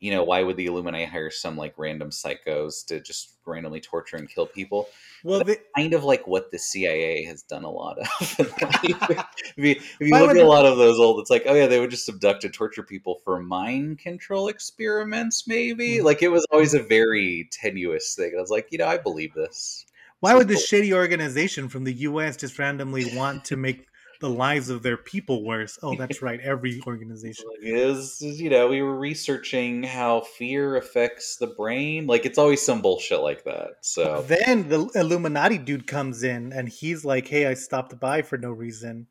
[0.00, 4.16] you know, why would the Illuminati hire some like random psychos to just randomly torture
[4.16, 4.88] and kill people?
[5.24, 8.06] well, they, Kind of like what the CIA has done a lot of.
[8.38, 11.66] if you, if you look at a lot of those old, it's like, oh yeah,
[11.66, 15.98] they would just abduct and torture people for mind control experiments, maybe.
[15.98, 16.04] Mhm.
[16.04, 18.32] Like it was always a very tenuous thing.
[18.36, 19.84] I was like, you know, I believe this.
[20.20, 22.36] why would this shitty organization from the U.S.
[22.36, 23.86] just randomly want to make
[24.20, 25.78] the lives of their people worse?
[25.82, 27.44] Oh, that's right, every organization.
[27.62, 32.62] Is is, you know we were researching how fear affects the brain like it's always
[32.62, 37.46] some bullshit like that so Then the Illuminati dude comes in and he's like, "Hey,
[37.46, 39.06] I stopped by for no reason."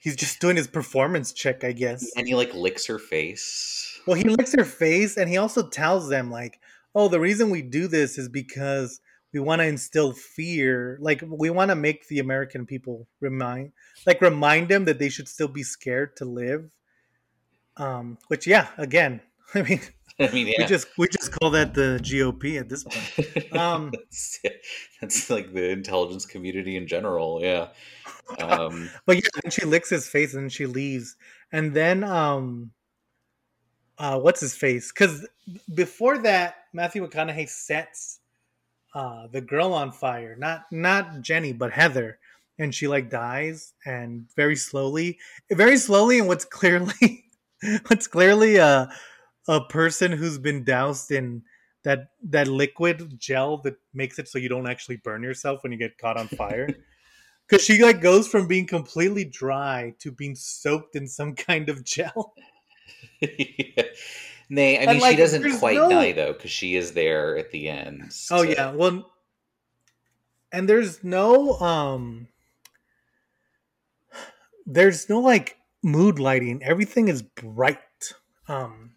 [0.00, 2.04] He's just doing his performance check, I guess.
[2.16, 6.08] and he like licks her face Well, he licks her face and he also tells
[6.08, 6.60] them like,
[6.94, 9.00] "Oh, the reason we do this is because
[9.34, 10.96] we want to instill fear.
[11.00, 13.72] Like we want to make the American people remind
[14.06, 16.70] like remind them that they should still be scared to live."
[17.76, 19.20] Um, which yeah, again,
[19.54, 19.80] I mean,
[20.20, 23.52] i mean we just we just call that the GOP at this point.
[23.58, 24.40] um, that's,
[25.00, 27.68] that's like the intelligence community in general yeah
[28.40, 31.16] um But yeah, then she licks his face and she leaves.
[31.52, 32.70] And then um
[33.98, 34.90] uh what's his face?
[34.92, 35.26] Cuz
[35.74, 38.20] before that Matthew McConaughey sets
[38.94, 40.36] uh the girl on fire.
[40.38, 42.18] Not not Jenny, but Heather.
[42.58, 45.18] and she like dies and very slowly,
[45.52, 47.24] very slowly, and what's clearly,
[47.88, 48.90] what's clearly a
[49.48, 51.42] a person who's been doused in
[51.84, 55.78] that that liquid gel that makes it so you don't actually burn yourself when you
[55.78, 56.68] get caught on fire.
[57.46, 61.84] Because she like goes from being completely dry to being soaked in some kind of
[61.84, 62.34] gel.
[63.20, 63.82] yeah.
[64.50, 67.36] Nay, I mean, And, like, she doesn't quite no- die though, because she is there
[67.38, 68.12] at the end.
[68.30, 69.10] Oh yeah, well,
[70.52, 72.28] and there's no um,
[74.66, 76.62] there's no like mood lighting.
[76.62, 77.78] Everything is bright.
[78.48, 78.92] Um,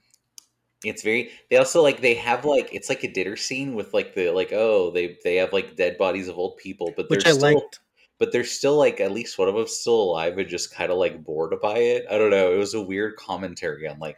[0.84, 1.32] It's very.
[1.50, 4.52] They also like they have like it's like a dinner scene with like the like
[4.54, 7.54] oh they they have like dead bodies of old people, but they're which I still
[7.56, 7.80] liked.
[8.20, 10.98] but they're still like at least one of them's still alive and just kind of
[10.98, 12.06] like bored by it.
[12.12, 12.54] I don't know.
[12.54, 14.18] It was a weird commentary on like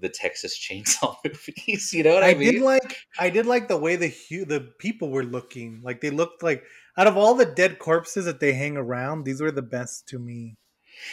[0.00, 1.92] the Texas Chainsaw movies.
[1.92, 2.52] You know what I, I mean?
[2.54, 5.80] did like I did like the way the hu- the people were looking.
[5.82, 6.64] Like they looked like
[6.96, 10.18] out of all the dead corpses that they hang around, these were the best to
[10.18, 10.56] me.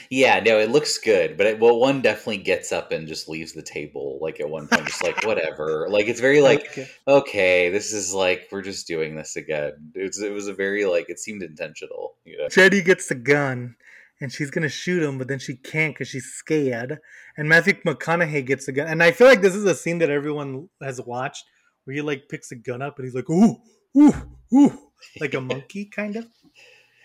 [0.10, 3.54] yeah, no, it looks good, but it, well, one definitely gets up and just leaves
[3.54, 5.88] the table like at one point, just like whatever.
[5.90, 6.90] Like it's very like Okay.
[7.08, 9.74] okay, this is like we're just doing this again.
[9.96, 12.16] It was it was a very like it seemed intentional.
[12.26, 12.48] You know?
[12.50, 13.76] Jenny gets the gun
[14.22, 17.00] and she's gonna shoot him, but then she can't because she's scared.
[17.38, 20.10] And Matthew McConaughey gets a gun, and I feel like this is a scene that
[20.10, 21.46] everyone has watched
[21.86, 23.58] where he like picks a gun up and he's like, ooh,
[23.98, 24.14] ooh,
[24.54, 24.80] ooh,
[25.20, 26.26] like a monkey kind of.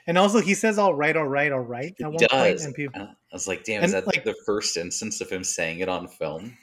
[0.06, 2.64] And also, he says, "All right, all right, all right." At one He point, does.
[2.66, 5.42] and people, uh, I was like, damn, is that like- the first instance of him
[5.42, 6.58] saying it on film?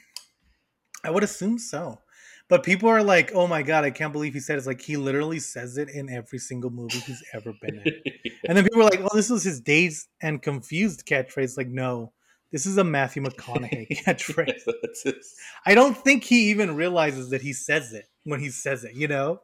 [1.02, 1.98] I would assume so.
[2.52, 4.82] But people are like, "Oh my god, I can't believe he said it." It's like
[4.82, 7.94] he literally says it in every single movie he's ever been in.
[8.46, 12.12] And then people are like, "Oh, this was his dazed and confused catchphrase." Like, no,
[12.50, 14.70] this is a Matthew McConaughey catchphrase.
[15.02, 15.34] His-
[15.64, 18.94] I don't think he even realizes that he says it when he says it.
[18.96, 19.40] You know?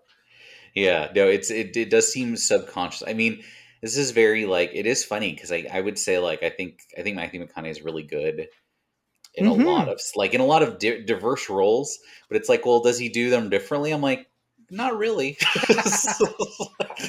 [0.75, 3.05] Yeah, no, it's it, it does seem subconscious.
[3.09, 3.43] I mean,
[3.81, 6.81] this is very like it is funny because I, I would say like I think
[6.99, 8.49] I think Matthew McConaughey is really good
[9.39, 9.65] in Mhm.
[9.65, 11.99] a lot of like in a lot of di- diverse roles,
[12.29, 13.91] but it's like, well, does he do them differently?
[13.93, 14.27] I'm like,
[14.71, 15.39] not really.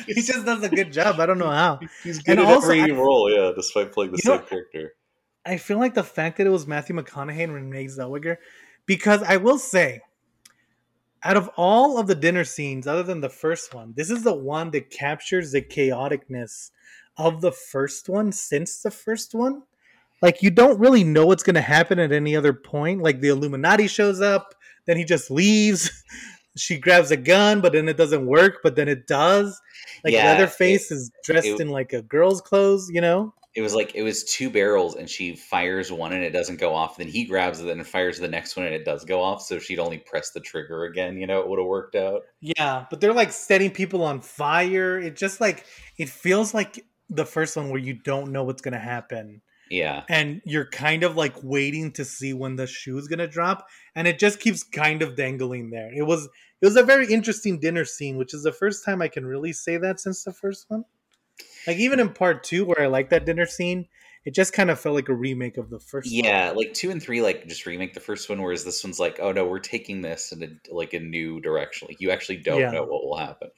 [0.05, 1.19] He just does a good job.
[1.19, 1.79] I don't know how.
[2.03, 4.47] he's good And in also, every I- role, yeah, despite playing the You know- same
[4.47, 4.93] character.
[5.45, 8.37] I feel like the fact that it was Matthew McConaughey and Renee Zellweger,
[8.85, 10.01] because I will say,
[11.23, 14.33] out of all of the dinner scenes, other than the first one, this is the
[14.35, 16.71] one that captures the chaoticness
[17.17, 19.63] of the first one since the first one.
[20.21, 23.01] Like you don't really know what's going to happen at any other point.
[23.01, 24.53] Like the Illuminati shows up,
[24.85, 25.91] then he just leaves.
[26.57, 28.57] She grabs a gun, but then it doesn't work.
[28.63, 29.61] But then it does.
[30.03, 33.33] Like Yeah, Leatherface is dressed it- in like a girl's clothes, you know.
[33.55, 36.73] It was like it was two barrels, and she fires one and it doesn't go
[36.73, 36.97] off.
[36.97, 39.41] Then he grabs it and fires the next one and it does go off.
[39.43, 42.23] So if she'd only pressed the trigger again, you know, it would have worked out.
[42.41, 44.99] Yeah, but they're like setting people on fire.
[44.99, 45.65] It just like
[45.97, 50.41] it feels like the first one where you don't know what's gonna happen, Yeah, and
[50.45, 54.19] you're kind of like waiting to see when the shoe is gonna drop, and it
[54.19, 55.91] just keeps kind of dangling there.
[55.95, 56.25] It was
[56.61, 59.53] it was a very interesting dinner scene, which is the first time I can really
[59.53, 60.85] say that since the first one.
[61.67, 63.87] Like even in part two, where I like that dinner scene,
[64.25, 66.11] it just kind of felt like a remake of the first.
[66.11, 66.23] one.
[66.25, 66.51] yeah.
[66.55, 69.31] Like two and three, like just remake the first one, whereas this one's like, oh
[69.31, 71.87] no, we're taking this in a, like a new direction.
[71.87, 72.71] Like you actually don't Yeah.
[72.71, 73.49] know what will happen.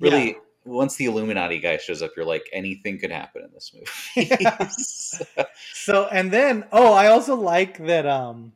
[0.00, 0.32] Yeah.
[0.68, 4.36] Once the Illuminati guy shows up, you're like, anything could happen in this movie.
[4.40, 4.68] Yeah.
[5.72, 8.52] So and then oh, I also like that um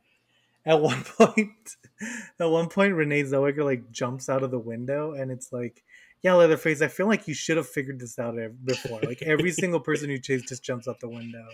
[0.65, 1.75] at one point
[2.39, 5.83] at one point Renee Zellweger like jumps out of the window and it's like
[6.21, 9.01] yeah, Leatherface, I feel like you should have figured this out before.
[9.01, 11.45] Like every single person you chase just jumps out the window.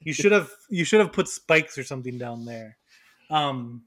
[0.00, 2.76] You should have you should have put spikes or something down there.
[3.30, 3.84] Um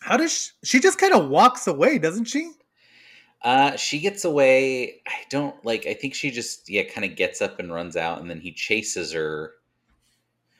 [0.00, 2.52] how does she, she just kind of walks away, doesn't she?
[3.46, 5.02] Uh, she gets away.
[5.06, 5.86] I don't like.
[5.86, 8.50] I think she just yeah, kind of gets up and runs out, and then he
[8.50, 9.52] chases her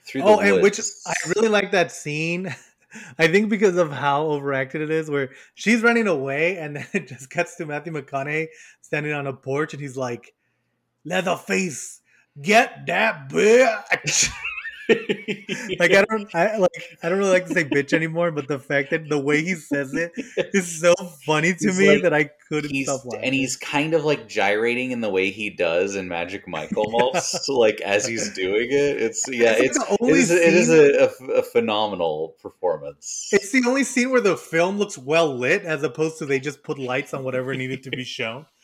[0.07, 1.03] through the Oh, and which woods.
[1.05, 2.55] I really like that scene.
[3.18, 7.09] I think because of how overacted it is, where she's running away and then it
[7.09, 8.46] just cuts to Matthew McConaughey
[8.83, 10.33] standing on a porch and he's like,
[11.05, 12.01] Leatherface,
[12.40, 14.31] get that bitch.
[14.88, 16.70] like I don't I like
[17.03, 19.55] I don't really like to say bitch anymore, but the fact that the way he
[19.55, 20.12] says it
[20.55, 20.94] is so
[21.25, 23.25] funny to He's me like- that I couldn't stop laughing.
[23.25, 27.49] and he's kind of like gyrating in the way he does in Magic Mike almost,
[27.49, 29.03] like as he's doing it.
[29.03, 33.29] It's yeah, It's it's, it only is, it is a, a, a phenomenal performance.
[33.33, 36.62] It's the only scene where the film looks well lit, as opposed to they just
[36.62, 38.46] put lights on whatever needed to be shown.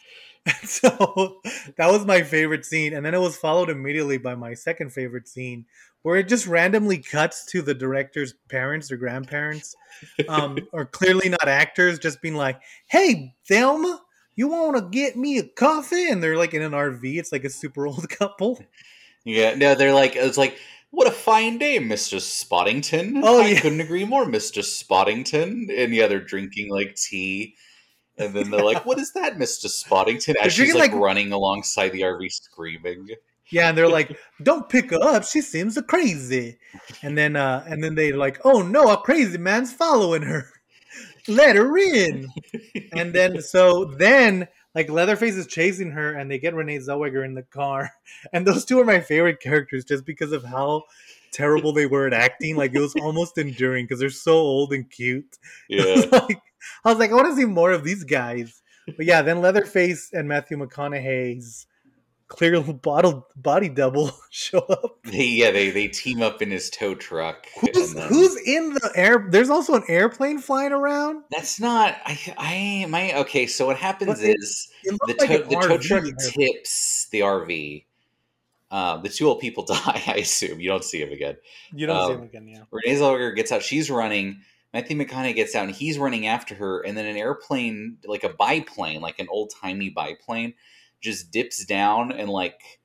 [0.45, 1.41] And so
[1.77, 5.29] that was my favorite scene, and then it was followed immediately by my second favorite
[5.29, 5.67] scene,
[6.03, 9.75] where it just randomly cuts to the director's parents or grandparents,
[10.29, 14.01] um, or clearly not actors, just being like, "Hey, Thelma,
[14.35, 16.09] You want to get me a coffee?
[16.11, 17.05] And they're like in an RV.
[17.19, 18.61] It's like a super old couple.
[19.25, 20.59] Yeah, no, they're like it's like
[20.91, 23.21] what a fine day, Mister Spottington.
[23.23, 23.61] Oh, I yeah.
[23.61, 25.71] couldn't agree more, Mister Spottington.
[25.77, 27.55] And yeah, they're drinking like tea,
[28.19, 31.91] and then they're like, "What is that, Mister Spottington?" As she's like, like- running alongside
[31.91, 33.09] the RV, screaming.
[33.53, 35.25] Yeah, and they're like, "Don't pick her up.
[35.25, 36.59] She seems crazy."
[37.03, 40.49] And then, uh, and then they're like, "Oh no, a crazy man's following her.
[41.29, 42.29] Let her in."
[42.93, 47.35] And then, so then, like Leatherface is chasing her, and they get Renee Zellweger in
[47.35, 47.91] the car.
[48.33, 50.85] And those two are my favorite characters, just because of how
[51.33, 52.57] terrible they were at acting.
[52.57, 55.39] Like it was almost enduring because they're so old and cute.
[55.69, 56.41] Yeah, like,
[56.85, 58.63] I was like, I want to see more of these guys.
[58.87, 61.67] But yeah, then Leatherface and Matthew McConaughey's
[62.33, 65.03] clear bottle body double show up.
[65.05, 67.47] they yeah they they team up in his tow truck.
[67.61, 69.27] Who's, then- who's in the air?
[69.31, 71.23] There's also an airplane flying around.
[71.31, 71.97] That's not.
[72.05, 72.35] I.
[72.39, 72.87] I.
[72.89, 73.13] My.
[73.21, 73.47] Okay.
[73.47, 77.85] So what happens it- is It the like tow, the tow truck tips the RV.
[78.71, 80.03] Um, the two old people die.
[80.07, 81.37] I assume you don't see him again.
[81.75, 82.63] You don't see um, him again, yeah.
[82.71, 83.63] Renee Zellweger gets out.
[83.63, 84.41] She's running.
[84.73, 86.81] Matthew McConaughey gets out, and he's running after her.
[86.81, 90.55] And then an airplane, like a biplane, like an old timey biplane,
[91.03, 92.81] just dips down and like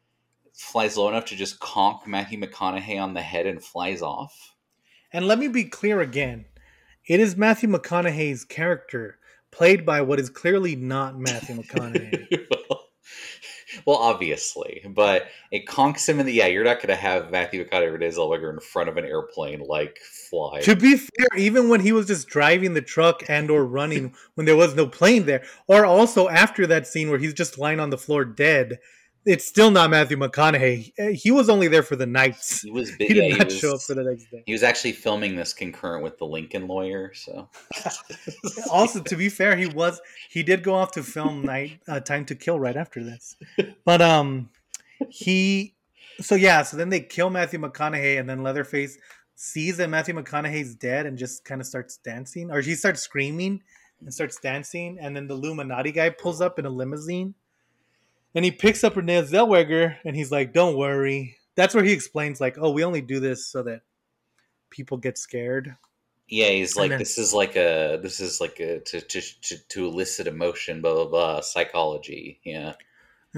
[0.53, 4.56] flies low enough to just conk Matthew McConaughey on the head and flies off.
[5.13, 6.45] And let me be clear again.
[7.08, 9.19] It is Matthew McConaughey's character
[9.51, 12.47] played by what is clearly not Matthew McConaughey.
[12.49, 12.84] well,
[13.86, 16.34] well, obviously, but it conks him in the.
[16.34, 19.06] Yeah, you're not going to have Matthew McConaughey or Renee Zellweger in front of an
[19.06, 20.61] airplane like fly.
[20.61, 24.45] to be fair, even when he was just driving the truck and or running when
[24.45, 27.89] there was no plane there, or also after that scene where he's just lying on
[27.89, 28.79] the floor dead,
[29.25, 31.13] it's still not Matthew McConaughey.
[31.17, 32.61] He was only there for the nights.
[32.61, 34.43] He was He did yeah, he not was- show up for the next day.
[34.45, 37.49] He was actually filming this concurrent with the Lincoln Lawyer, so
[38.71, 42.25] also, to be fair, he was he did go off to film Night uh, Time
[42.25, 43.35] to Kill right after this,
[43.85, 44.49] but um,
[45.09, 45.73] he
[46.19, 48.97] so yeah, so then they kill Matthew McConaughey, and then Leatherface
[49.39, 53.62] sees that Matthew McConaughey's dead and just kind of starts dancing, or he starts screaming
[54.02, 57.36] and starts dancing, and then the Illuminati guy pulls up in a limousine,
[58.34, 62.41] and he picks up Renee Zellweger, and he's like, "Don't worry." That's where he explains,
[62.41, 63.82] like, "Oh, we only do this so that
[64.71, 65.76] people get scared."
[66.30, 69.58] yeah, he's like, then- this is like a, this is like a to to to,
[69.69, 72.39] to elicit emotion, blah blah blah, psychology.
[72.43, 72.73] Yeah,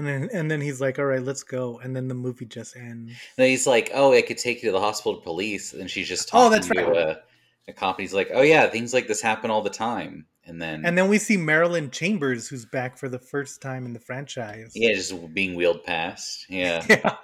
[0.00, 2.74] And then and then he's like, "All right, let's go." And then the movie just
[2.74, 3.12] ends.
[3.36, 6.08] and he's like, oh, I could take you to the hospital to police, and she's
[6.08, 6.96] just Oh, talking that's to right.
[6.96, 7.22] a,
[7.68, 8.00] a cop.
[8.00, 11.08] He's like, oh yeah, things like this happen all the time, and then And then
[11.10, 14.72] we see Marilyn Chambers, who's back for the first time in the franchise.
[14.74, 16.46] yeah, just being wheeled past.
[16.48, 17.16] Yeah, Yeah.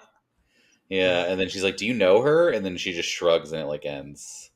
[0.91, 2.51] yeah, and then she's like, do you know her?
[2.51, 4.51] And then she just shrugs, and it like ends.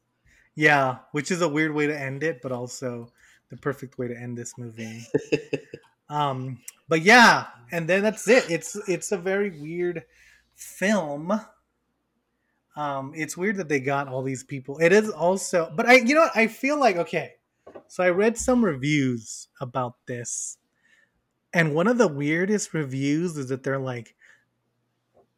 [0.55, 3.09] Yeah, which is a weird way to end it, but also
[3.49, 5.07] the perfect way to end this movie.
[6.11, 8.51] um, but yeah, and then that's it.
[8.51, 10.05] It's it's a very weird
[10.55, 11.41] film.
[12.77, 14.79] Um, it's weird that they got all these people.
[14.79, 16.37] It is also, but I, you know, what?
[16.37, 17.35] I feel like okay.
[17.87, 20.59] So I read some reviews about this,
[21.55, 24.15] and one of the weirdest reviews is that they're like,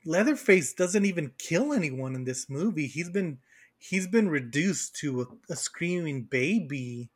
[0.04, 2.86] Leatherface doesn't even kill anyone in this movie.
[2.86, 3.38] He's been
[3.78, 7.10] he's been reduced to a, a screaming baby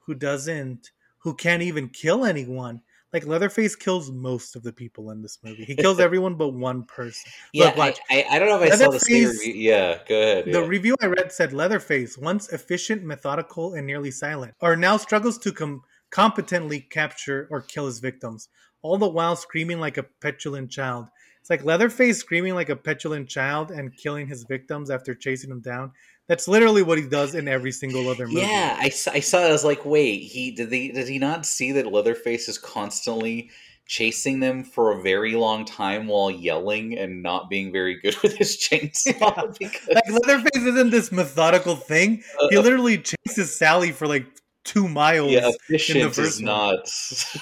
[0.00, 2.82] who doesn't who can't even kill anyone.
[3.12, 5.64] Like Leatherface kills most of the people in this movie.
[5.64, 7.32] He kills everyone but one person.
[7.52, 7.98] Yeah, Look, watch.
[8.10, 9.52] I, I, I don't know if I saw the same review.
[9.54, 10.44] Yeah, go ahead.
[10.46, 10.66] The yeah.
[10.66, 15.52] review I read said Leatherface, once efficient, methodical, and nearly silent, are now struggles to
[15.52, 18.48] com- competently capture or kill his victims,
[18.82, 21.08] all the while screaming like a petulant child.
[21.40, 25.60] It's like Leatherface screaming like a petulant child and killing his victims after chasing them
[25.60, 25.92] down.
[26.30, 28.42] That's literally what he does in every single other movie.
[28.42, 29.34] Yeah, I saw it.
[29.34, 33.50] I was like, wait, he did they did he not see that Leatherface is constantly
[33.86, 38.36] chasing them for a very long time while yelling and not being very good with
[38.36, 39.52] his chainsaw?
[39.58, 42.22] Because, Like Leatherface isn't this methodical thing.
[42.50, 44.24] He uh, literally chases Sally for like
[44.62, 45.32] two miles.
[45.32, 46.46] yeah, efficient is first one.
[46.46, 46.88] not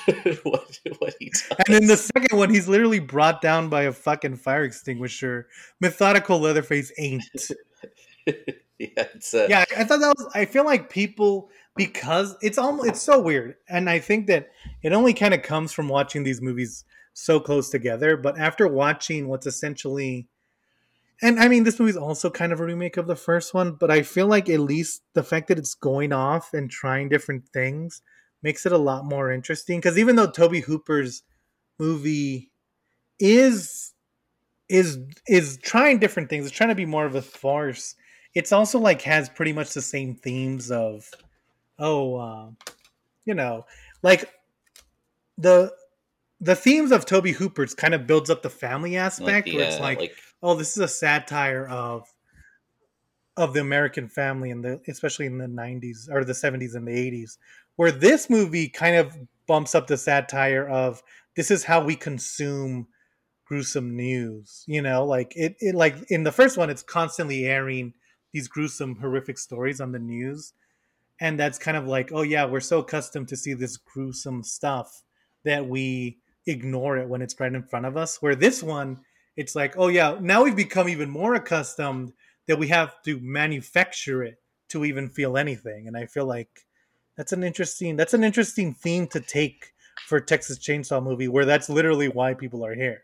[0.44, 1.44] what what he does.
[1.66, 5.48] And in the second one, he's literally brought down by a fucking fire extinguisher.
[5.78, 7.22] Methodical Leatherface ain't.
[8.96, 10.30] yeah, it's uh, Yeah, I thought that was.
[10.34, 14.50] I feel like people because it's almost it's so weird, and I think that
[14.82, 18.16] it only kind of comes from watching these movies so close together.
[18.16, 20.28] But after watching what's essentially,
[21.20, 23.90] and I mean, this movie's also kind of a remake of the first one, but
[23.90, 28.00] I feel like at least the fact that it's going off and trying different things
[28.42, 29.78] makes it a lot more interesting.
[29.78, 31.24] Because even though Tobe Hooper's
[31.80, 32.52] movie
[33.18, 33.92] is
[34.68, 37.96] is is trying different things, it's trying to be more of a farce
[38.34, 41.10] it's also like has pretty much the same themes of
[41.78, 42.50] oh uh,
[43.24, 43.64] you know
[44.02, 44.30] like
[45.36, 45.72] the
[46.40, 49.76] the themes of Tobe Hooper's kind of builds up the family aspect Like, where it's
[49.76, 52.06] yeah, like, like oh, this is a satire of
[53.36, 56.92] of the American family in the especially in the 90s or the 70s and the
[56.92, 57.38] 80s.
[57.76, 59.16] Where this movie kind of
[59.46, 61.02] bumps up the satire of
[61.36, 62.88] this is how we consume
[63.44, 64.64] gruesome news.
[64.66, 67.94] You know, like it, it like in the first one, it's constantly airing
[68.32, 70.52] these gruesome, horrific stories on the news.
[71.20, 75.02] And that's kind of like, oh yeah, we're so accustomed to see this gruesome stuff
[75.44, 78.22] that we ignore it when it's right in front of us.
[78.22, 79.00] Where this one,
[79.36, 82.12] it's like, oh yeah, now we've become even more accustomed
[82.46, 84.36] that we have to manufacture it
[84.68, 85.88] to even feel anything.
[85.88, 86.66] And I feel like
[87.16, 89.72] that's an interesting that's an interesting theme to take
[90.06, 93.02] for Texas Chainsaw movie where that's literally why people are here.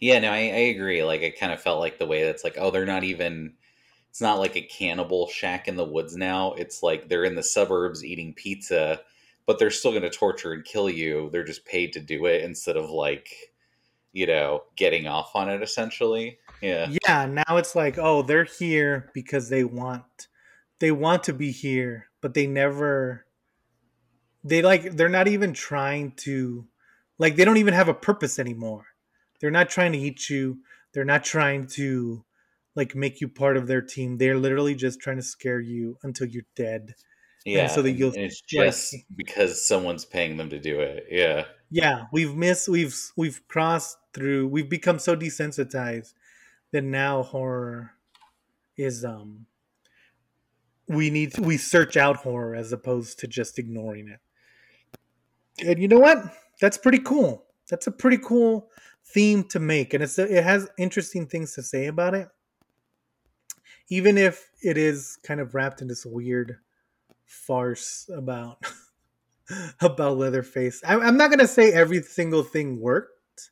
[0.00, 1.02] Yeah, no, I, I agree.
[1.04, 3.54] Like, it kind of felt like the way that's like, oh, they're not even.
[4.16, 6.54] It's not like a cannibal shack in the woods now.
[6.54, 9.02] It's like they're in the suburbs eating pizza,
[9.44, 11.28] but they're still going to torture and kill you.
[11.30, 13.28] They're just paid to do it instead of like,
[14.14, 15.62] you know, getting off on it.
[15.62, 20.28] Essentially, yeah, Yeah, now it's like, oh, they're here because they want
[20.78, 23.26] they want to be here, but they never
[24.42, 26.66] they like they're not even trying to
[27.18, 28.86] like they don't even have a purpose anymore.
[29.42, 30.60] They're not trying to eat you.
[30.94, 32.24] They're not trying to
[32.76, 34.18] like make you part of their team.
[34.18, 36.94] They're literally just trying to scare you until you're dead.
[37.44, 37.66] yeah.
[37.68, 41.06] so that you'll, and it's like- just because someone's paying them to do it.
[41.10, 46.12] Yeah, Yeah, we've missed we've we've crossed through we've become so desensitized
[46.72, 47.92] that now horror
[48.76, 49.46] is um
[50.88, 54.20] we need to, we search out horror as opposed to just ignoring it.
[55.66, 56.18] And you know what?
[56.60, 57.44] That's pretty cool.
[57.68, 58.70] That's a pretty cool
[59.04, 62.28] theme to make and it's it has interesting things to say about it.
[63.88, 66.58] Even if it is kind of wrapped in this weird
[67.26, 68.64] farce about
[69.80, 70.82] about Leatherface.
[70.84, 73.50] I, I'm not gonna say every single thing worked.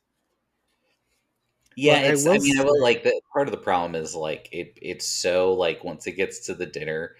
[1.75, 1.93] yeah.
[1.93, 2.25] I It's.
[2.25, 4.77] I, mean, I will like the part of the problem is like it.
[4.81, 7.15] It's so like once it gets to the dinner,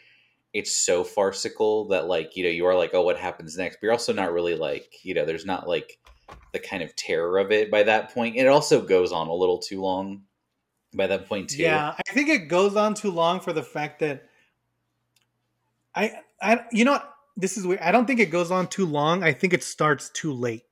[0.54, 3.78] it's so farcical that like you know you are like, oh, what happens next?
[3.78, 6.00] But you're also not really like you know, there's not like
[6.54, 8.38] the kind of terror of it by that point.
[8.38, 10.24] And it also goes on a little too long
[10.96, 11.64] by that point too.
[11.64, 14.30] Yeah, I think it goes on too long for the fact that
[15.94, 17.12] I I you know what?
[17.38, 17.82] This is weird.
[17.82, 19.24] I don't think it goes on too long.
[19.24, 20.64] I think it starts too late.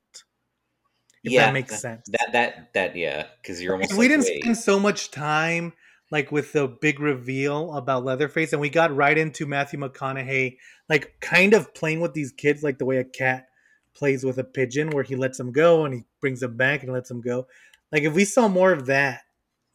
[1.24, 2.08] If that makes sense.
[2.10, 4.44] That that that yeah, because you're almost If we didn't wait.
[4.44, 5.74] spend so much time
[6.12, 10.58] like with the big reveal about Leatherface, and we got right into Matthew McConaughey,
[10.90, 13.48] like kind of playing with these kids, like the way a cat
[13.96, 16.92] plays with a pigeon, where he lets them go and he brings them back and
[16.92, 17.48] lets them go.
[17.92, 19.22] Like if we saw more of that,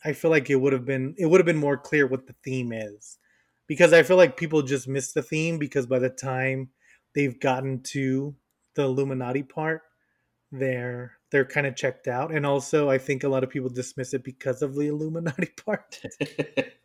[0.04, 2.34] I feel like it would have been it would have been more clear what the
[2.44, 3.18] theme is,
[3.66, 6.70] because I feel like people just miss the theme because by the time
[7.14, 8.34] they've gotten to
[8.74, 9.82] the Illuminati part,
[10.52, 14.14] they're they're kind of checked out, and also I think a lot of people dismiss
[14.14, 16.00] it because of the Illuminati part.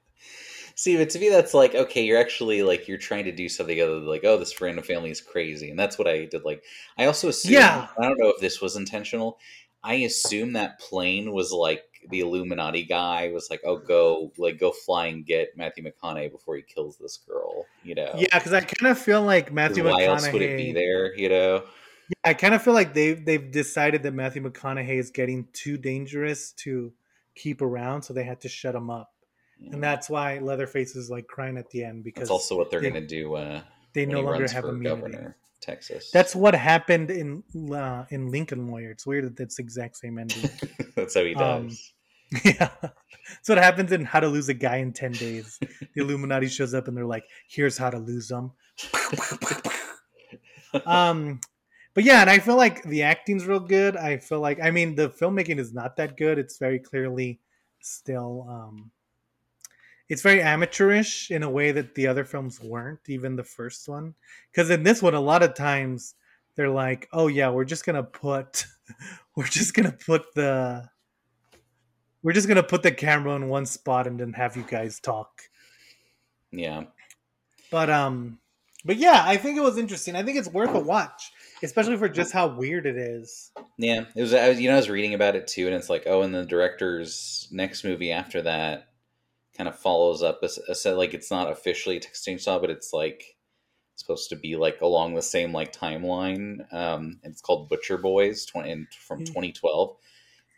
[0.75, 2.03] See, but to me, that's like okay.
[2.03, 5.11] You're actually like you're trying to do something other than like, oh, this random family
[5.11, 6.43] is crazy, and that's what I did.
[6.43, 6.63] Like,
[6.97, 7.53] I also assume.
[7.53, 7.87] Yeah.
[7.97, 9.37] I don't know if this was intentional.
[9.83, 14.71] I assume that plane was like the Illuminati guy was like, oh, go like go
[14.71, 17.65] fly and get Matthew McConaughey before he kills this girl.
[17.83, 18.11] You know.
[18.15, 21.15] Yeah, because I kind of feel like Matthew Why else would it be there?
[21.15, 21.63] You know.
[22.09, 25.77] Yeah, I kind of feel like they've they've decided that Matthew McConaughey is getting too
[25.77, 26.93] dangerous to
[27.35, 29.11] keep around, so they had to shut him up,
[29.71, 32.81] and that's why Leatherface is like crying at the end because That's also what they're
[32.81, 33.35] they- going to do.
[33.35, 33.61] Uh,
[33.93, 36.11] they no longer have a governor, Texas.
[36.11, 37.43] That's what happened in
[37.73, 38.91] uh, in Lincoln Lawyer.
[38.91, 40.49] It's weird that that's the exact same ending.
[40.95, 41.93] that's how he Um, does.
[42.45, 45.59] yeah, that's what happens in How to Lose a Guy in Ten Days.
[45.59, 48.51] The Illuminati shows up and they're like, "Here's how to lose them."
[50.85, 51.39] um
[51.93, 54.95] but yeah and i feel like the acting's real good i feel like i mean
[54.95, 57.39] the filmmaking is not that good it's very clearly
[57.79, 58.89] still um
[60.09, 64.13] it's very amateurish in a way that the other films weren't even the first one
[64.51, 66.15] because in this one a lot of times
[66.55, 68.65] they're like oh yeah we're just gonna put
[69.35, 70.87] we're just gonna put the
[72.21, 75.41] we're just gonna put the camera in one spot and then have you guys talk
[76.51, 76.83] yeah.
[77.71, 78.37] but um,
[78.85, 80.15] but yeah, I think it was interesting.
[80.15, 81.31] I think it's worth a watch,
[81.63, 83.51] especially for just how weird it is.
[83.77, 84.33] Yeah, it was.
[84.33, 86.35] I was, you know, I was reading about it too, and it's like, oh, and
[86.35, 88.89] the director's next movie after that
[89.57, 90.39] kind of follows up.
[90.43, 93.37] A, a set like it's not officially a Texas Chainsaw, but it's like
[93.95, 96.61] supposed to be like along the same like timeline.
[96.73, 99.33] Um, and it's called Butcher Boys, twenty and from Mm.
[99.33, 99.95] twenty twelve.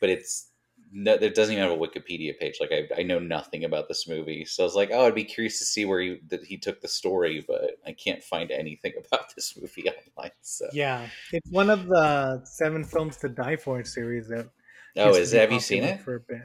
[0.02, 0.50] But it's
[0.92, 2.58] no, it doesn't even have a Wikipedia page.
[2.62, 5.24] Like I, I know nothing about this movie, so I was like, oh, I'd be
[5.26, 8.94] curious to see where he that he took the story, but I can't find anything
[9.06, 10.32] about this movie online.
[10.42, 14.50] So Yeah, it's one of the seven films to die for series that.
[14.98, 16.00] oh, is have you seen it?
[16.02, 16.44] for a bit?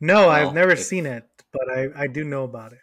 [0.00, 2.78] No, I've never if- seen it, but I I do know about it.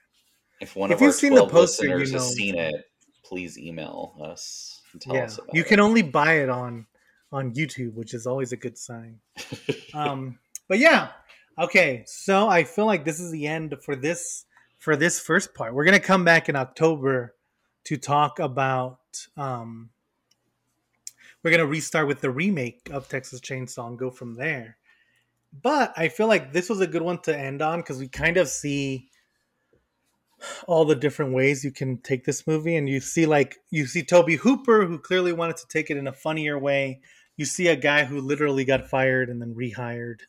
[0.62, 2.86] If one If of our you've seen the poster, you know has seen it,
[3.26, 5.68] please email us and tell yeah, us about you it.
[5.68, 6.88] can only buy it on
[7.32, 9.20] on YouTube, which is always a good sign.
[9.94, 11.10] um but yeah
[11.60, 14.46] okay so i feel like this is the end for this
[14.80, 17.36] for this first part we're gonna come back in october
[17.84, 19.00] to talk about
[19.38, 19.90] um
[21.44, 24.78] we're gonna restart with the remake of texas chainsaw and go from there
[25.62, 28.38] but i feel like this was a good one to end on because we kind
[28.38, 29.10] of see
[30.68, 34.04] all the different ways you can take this movie and you see like you see
[34.04, 37.02] tobe hooper who clearly wanted to take it in a funnier way.
[37.38, 40.20] You see a guy who literally got fired and then rehired.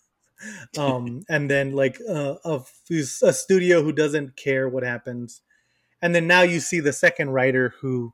[0.76, 2.60] Um and then like uh, a,
[2.90, 5.40] a studio who doesn't care what happens.
[6.02, 8.12] And then now you see the second writer who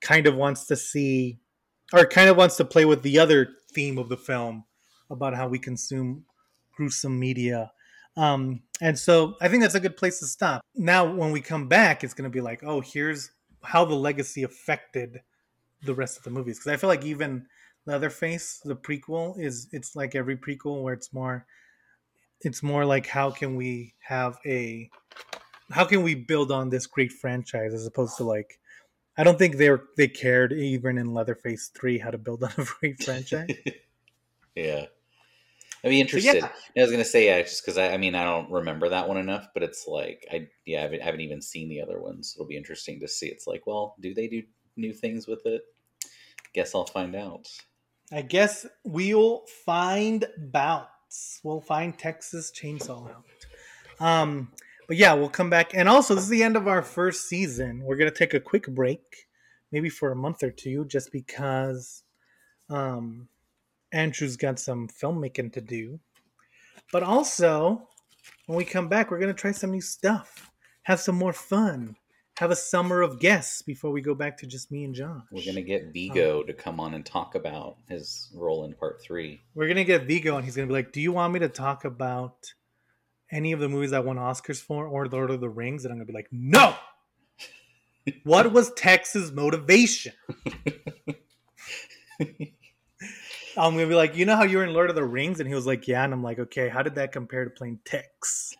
[0.00, 1.38] kind of wants to see
[1.92, 4.64] or kind of wants to play with the other theme of the film
[5.08, 6.24] about how we consume
[6.78, 7.72] gruesome media
[8.16, 11.66] um and so i think that's a good place to stop now when we come
[11.66, 13.32] back it's going to be like oh here's
[13.64, 15.20] how the legacy affected
[15.82, 17.44] the rest of the movies because i feel like even
[17.84, 21.44] leatherface the prequel is it's like every prequel where it's more
[22.42, 24.88] it's more like how can we have a
[25.72, 28.60] how can we build on this great franchise as opposed to like
[29.18, 32.52] I don't think they were they cared even in Leatherface three how to build on
[32.56, 33.50] a great franchise.
[34.54, 34.86] yeah.
[35.84, 36.32] I'd be So, yeah.
[36.32, 36.44] interested.
[36.44, 39.16] I was gonna say yeah, just because I, I mean I don't remember that one
[39.16, 42.34] enough, but it's like I yeah I haven't, I haven't even seen the other ones.
[42.36, 43.26] It'll be interesting to see.
[43.26, 44.42] It's like, well, do they do
[44.76, 45.62] new things with it?
[46.52, 47.48] Guess I'll find out.
[48.12, 51.40] I guess we'll find bounce.
[51.42, 53.24] We'll find Texas Chainsaw out.
[54.00, 54.50] Um,
[54.86, 55.74] but yeah, we'll come back.
[55.74, 57.82] And also, this is the end of our first season.
[57.84, 59.26] We're gonna take a quick break,
[59.70, 62.02] maybe for a month or two, just because
[62.70, 63.28] um,
[63.92, 66.00] Andrew's got some filmmaking to do.
[66.92, 67.88] But also,
[68.46, 70.50] when we come back, we're gonna try some new stuff,
[70.82, 71.96] have some more fun,
[72.38, 75.22] have a summer of guests before we go back to just me and Josh.
[75.30, 79.02] We're gonna get Um, Viggo to come on and talk about his role in part
[79.02, 79.40] three.
[79.54, 81.84] We're gonna get Viggo, and he's gonna be like, "Do you want me to talk
[81.84, 82.54] about
[83.30, 85.98] any of the movies I won Oscars for, or Lord of the Rings?" And I'm
[85.98, 86.76] gonna be like, "No."
[88.24, 90.12] what was Tex's motivation?
[93.58, 95.48] I'm gonna be like, "You know how you were in Lord of the Rings?" And
[95.48, 98.54] he was like, "Yeah." And I'm like, "Okay, how did that compare to playing Tex?"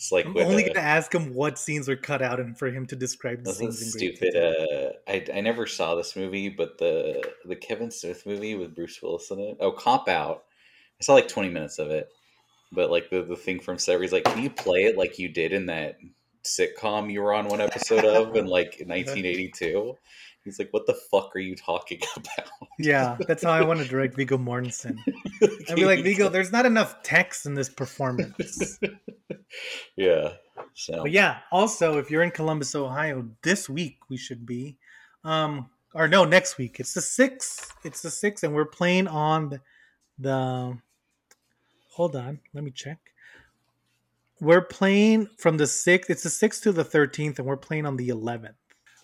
[0.00, 2.68] It's like I'm only uh, gonna ask him what scenes were cut out and for
[2.68, 4.34] him to describe the scenes stupid.
[4.34, 8.98] Uh, I I never saw this movie, but the the Kevin Smith movie with Bruce
[9.02, 9.58] Willis in it.
[9.60, 10.44] Oh, Cop Out.
[10.98, 12.08] I saw like twenty minutes of it,
[12.72, 15.52] but like the the thing from Severy's like, can you play it like you did
[15.52, 15.98] in that
[16.44, 19.98] sitcom you were on one episode of in like 1982?
[20.44, 22.48] He's like, what the fuck are you talking about?
[22.78, 24.96] Yeah, that's how I want to direct Viggo Mortensen.
[25.68, 28.78] I'd be like, Vigo, there's not enough text in this performance.
[29.96, 30.32] yeah.
[30.74, 34.78] So But yeah, also if you're in Columbus, Ohio, this week we should be,
[35.24, 36.80] um, or no, next week.
[36.80, 37.72] It's the sixth.
[37.84, 39.60] It's the sixth, and we're playing on the.
[40.18, 40.78] the
[41.90, 42.98] hold on, let me check.
[44.40, 46.08] We're playing from the sixth.
[46.08, 48.54] It's the sixth to the thirteenth, and we're playing on the eleventh.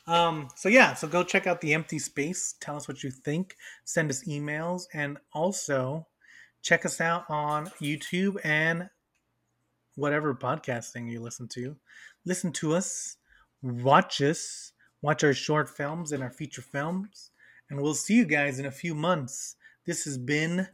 [0.07, 2.55] Um, so yeah, so go check out the empty space.
[2.61, 3.57] Tell us what you think.
[3.85, 6.07] Send us emails, and also
[6.63, 8.89] check us out on YouTube and
[9.97, 11.77] whatever podcasting you listen to.
[12.25, 13.17] Listen to us,
[13.63, 17.31] watch us, watch our short films and our feature films,
[17.71, 19.57] and we'll see you guys in a few months.
[19.87, 20.69] This has been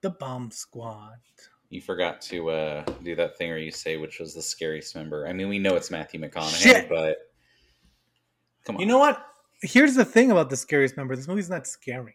[0.00, 1.18] the Bomb Squad.
[1.70, 5.26] you forgot to uh, do that thing where you say which was the scariest member.
[5.26, 6.88] I mean, we know it's Matthew McConaughey, Shit.
[6.88, 7.23] but
[8.64, 8.80] come on.
[8.80, 9.24] You know what?
[9.62, 11.16] Here's the thing about the scariest member.
[11.16, 12.14] This movie's not scary.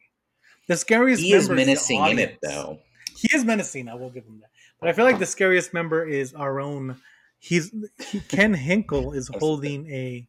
[0.68, 2.80] The scariest he is menacing in it though.
[3.16, 3.89] He is menacing.
[3.89, 4.52] I will give him that.
[4.80, 6.97] But I feel like the scariest member is our own.
[7.39, 7.74] He's
[8.06, 10.28] he, Kim Henkel is holding a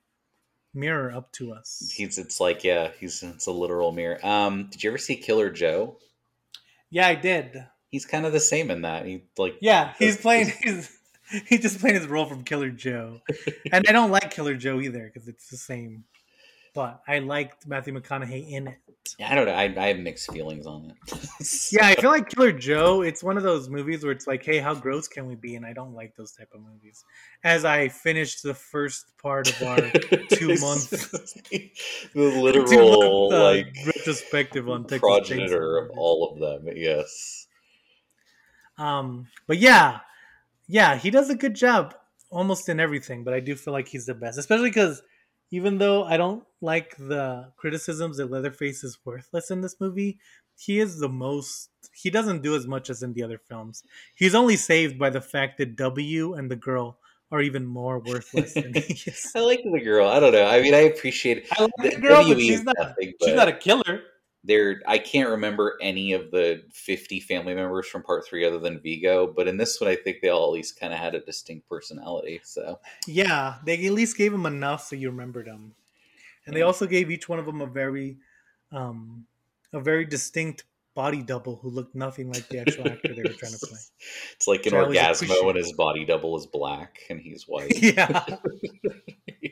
[0.75, 1.93] mirror up to us.
[1.95, 4.25] He's it's like yeah, he's it's a literal mirror.
[4.25, 5.99] Um, did you ever see Killer Joe?
[6.91, 7.65] yeah, I did.
[7.91, 9.07] He's kind of the same in that.
[9.07, 10.91] He like Yeah, he's playing his.
[11.47, 13.21] He's just playing his role from Killer Joe,
[13.73, 16.05] and I don't like Killer Joe either because it's the same.
[16.75, 18.79] but I liked Matthew McConaughey in it.
[19.19, 19.53] Yeah, I don't know.
[19.53, 21.19] I, I have mixed feelings on it.
[21.73, 23.01] Yeah, I feel like Killer Joe.
[23.03, 25.57] It's one of those movies where it's like, hey, how gross can we be?
[25.57, 27.03] And I don't like those type of movies.
[27.45, 29.81] As I finished the first part of our
[30.31, 31.71] two month, the
[32.15, 36.73] literal month, uh, like retrospective on Texas progenitor Chainsaw of all of them.
[36.77, 37.47] Yes.
[38.79, 40.01] Um, but yeah,
[40.71, 41.95] yeah, he does a good job
[42.31, 43.25] almost in everything.
[43.25, 45.03] But I do feel like he's the best, especially because
[45.51, 50.19] even though I don't like the criticisms that Leatherface is worthless in this movie,
[50.57, 51.71] he is the most.
[51.93, 53.83] He doesn't do as much as in the other films.
[54.15, 56.99] He's only saved by the fact that W and the girl
[57.33, 59.33] are even more worthless than he is.
[59.35, 60.09] I like the girl.
[60.09, 60.47] I don't know.
[60.47, 61.47] I mean, I appreciate it.
[61.53, 62.77] I like The the girl, but WE she's not.
[62.79, 64.03] nothing, She's not a killer.
[64.43, 68.81] There I can't remember any of the 50 family members from part 3 other than
[68.81, 71.21] Viggo, but in this one I think they all at least kind of had a
[71.21, 72.41] distinct personality.
[72.43, 75.75] So, Yeah, they at least gave them enough so you remembered them.
[76.47, 78.17] and they also gave each one of them a very,
[78.73, 79.27] um,
[79.73, 80.65] a very distinct
[80.95, 83.79] body double who looked nothing like the actual actor they were trying to play.
[84.35, 87.73] it's like an always Orgazmo when his body double is black and he's white.
[87.83, 88.25] yeah,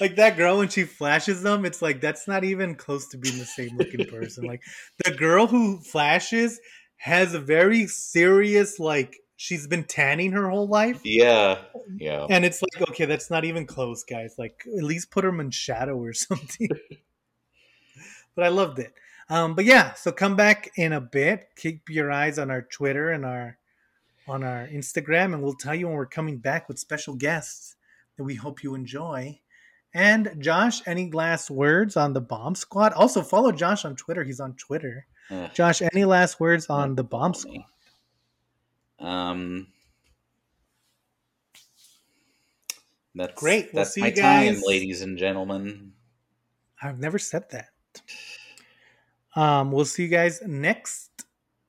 [0.00, 3.38] like that girl when she flashes them, it's like that's not even close to being
[3.38, 4.44] the same looking person.
[4.54, 4.62] Like
[5.04, 6.60] the girl who flashes
[6.96, 11.00] has a very serious like she's been tanning her whole life.
[11.04, 11.58] yeah.
[11.96, 12.26] Yeah.
[12.30, 14.36] And it's like, okay, that's not even close, guys.
[14.38, 16.68] Like, at least put them in shadow or something.
[18.34, 18.94] but I loved it.
[19.28, 21.48] Um, but yeah, so come back in a bit.
[21.56, 23.58] Keep your eyes on our Twitter and our
[24.26, 27.76] on our Instagram, and we'll tell you when we're coming back with special guests
[28.16, 29.38] that we hope you enjoy.
[29.94, 32.92] And Josh, any last words on the Bomb Squad?
[32.94, 34.24] Also, follow Josh on Twitter.
[34.24, 35.06] He's on Twitter.
[35.30, 35.50] Ugh.
[35.54, 37.64] Josh, any last words on the Bomb Squad?
[38.98, 39.68] Um
[43.14, 43.70] That's Great.
[43.72, 45.92] We'll That's my time, ladies and gentlemen.
[46.82, 47.68] I've never said that.
[49.36, 51.10] Um, we'll see you guys next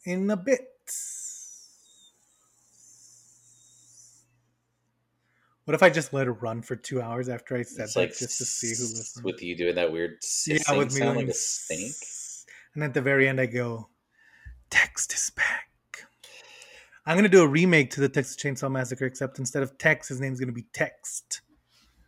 [0.06, 0.62] in a bit.
[5.66, 8.00] What if I just let it run for two hours after I said It's that
[8.00, 9.24] like just to see who listens?
[9.24, 11.96] with you doing that weird yeah, with me sound like a snake.
[12.76, 13.90] And at the very end, I go,
[14.70, 15.70] "Text is back."
[17.08, 20.20] I'm gonna do a remake to the Texas Chainsaw Massacre, except instead of text, his
[20.22, 21.42] name's gonna be Text.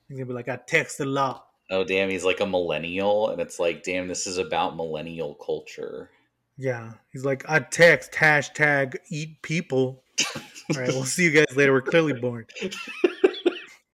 [0.07, 3.41] He's gonna be like, "I text a lot." Oh damn, he's like a millennial, and
[3.41, 6.11] it's like, damn, this is about millennial culture.
[6.57, 10.03] Yeah, he's like, I text hashtag eat people.
[10.35, 11.73] All right, we'll see you guys later.
[11.73, 12.51] We're clearly bored.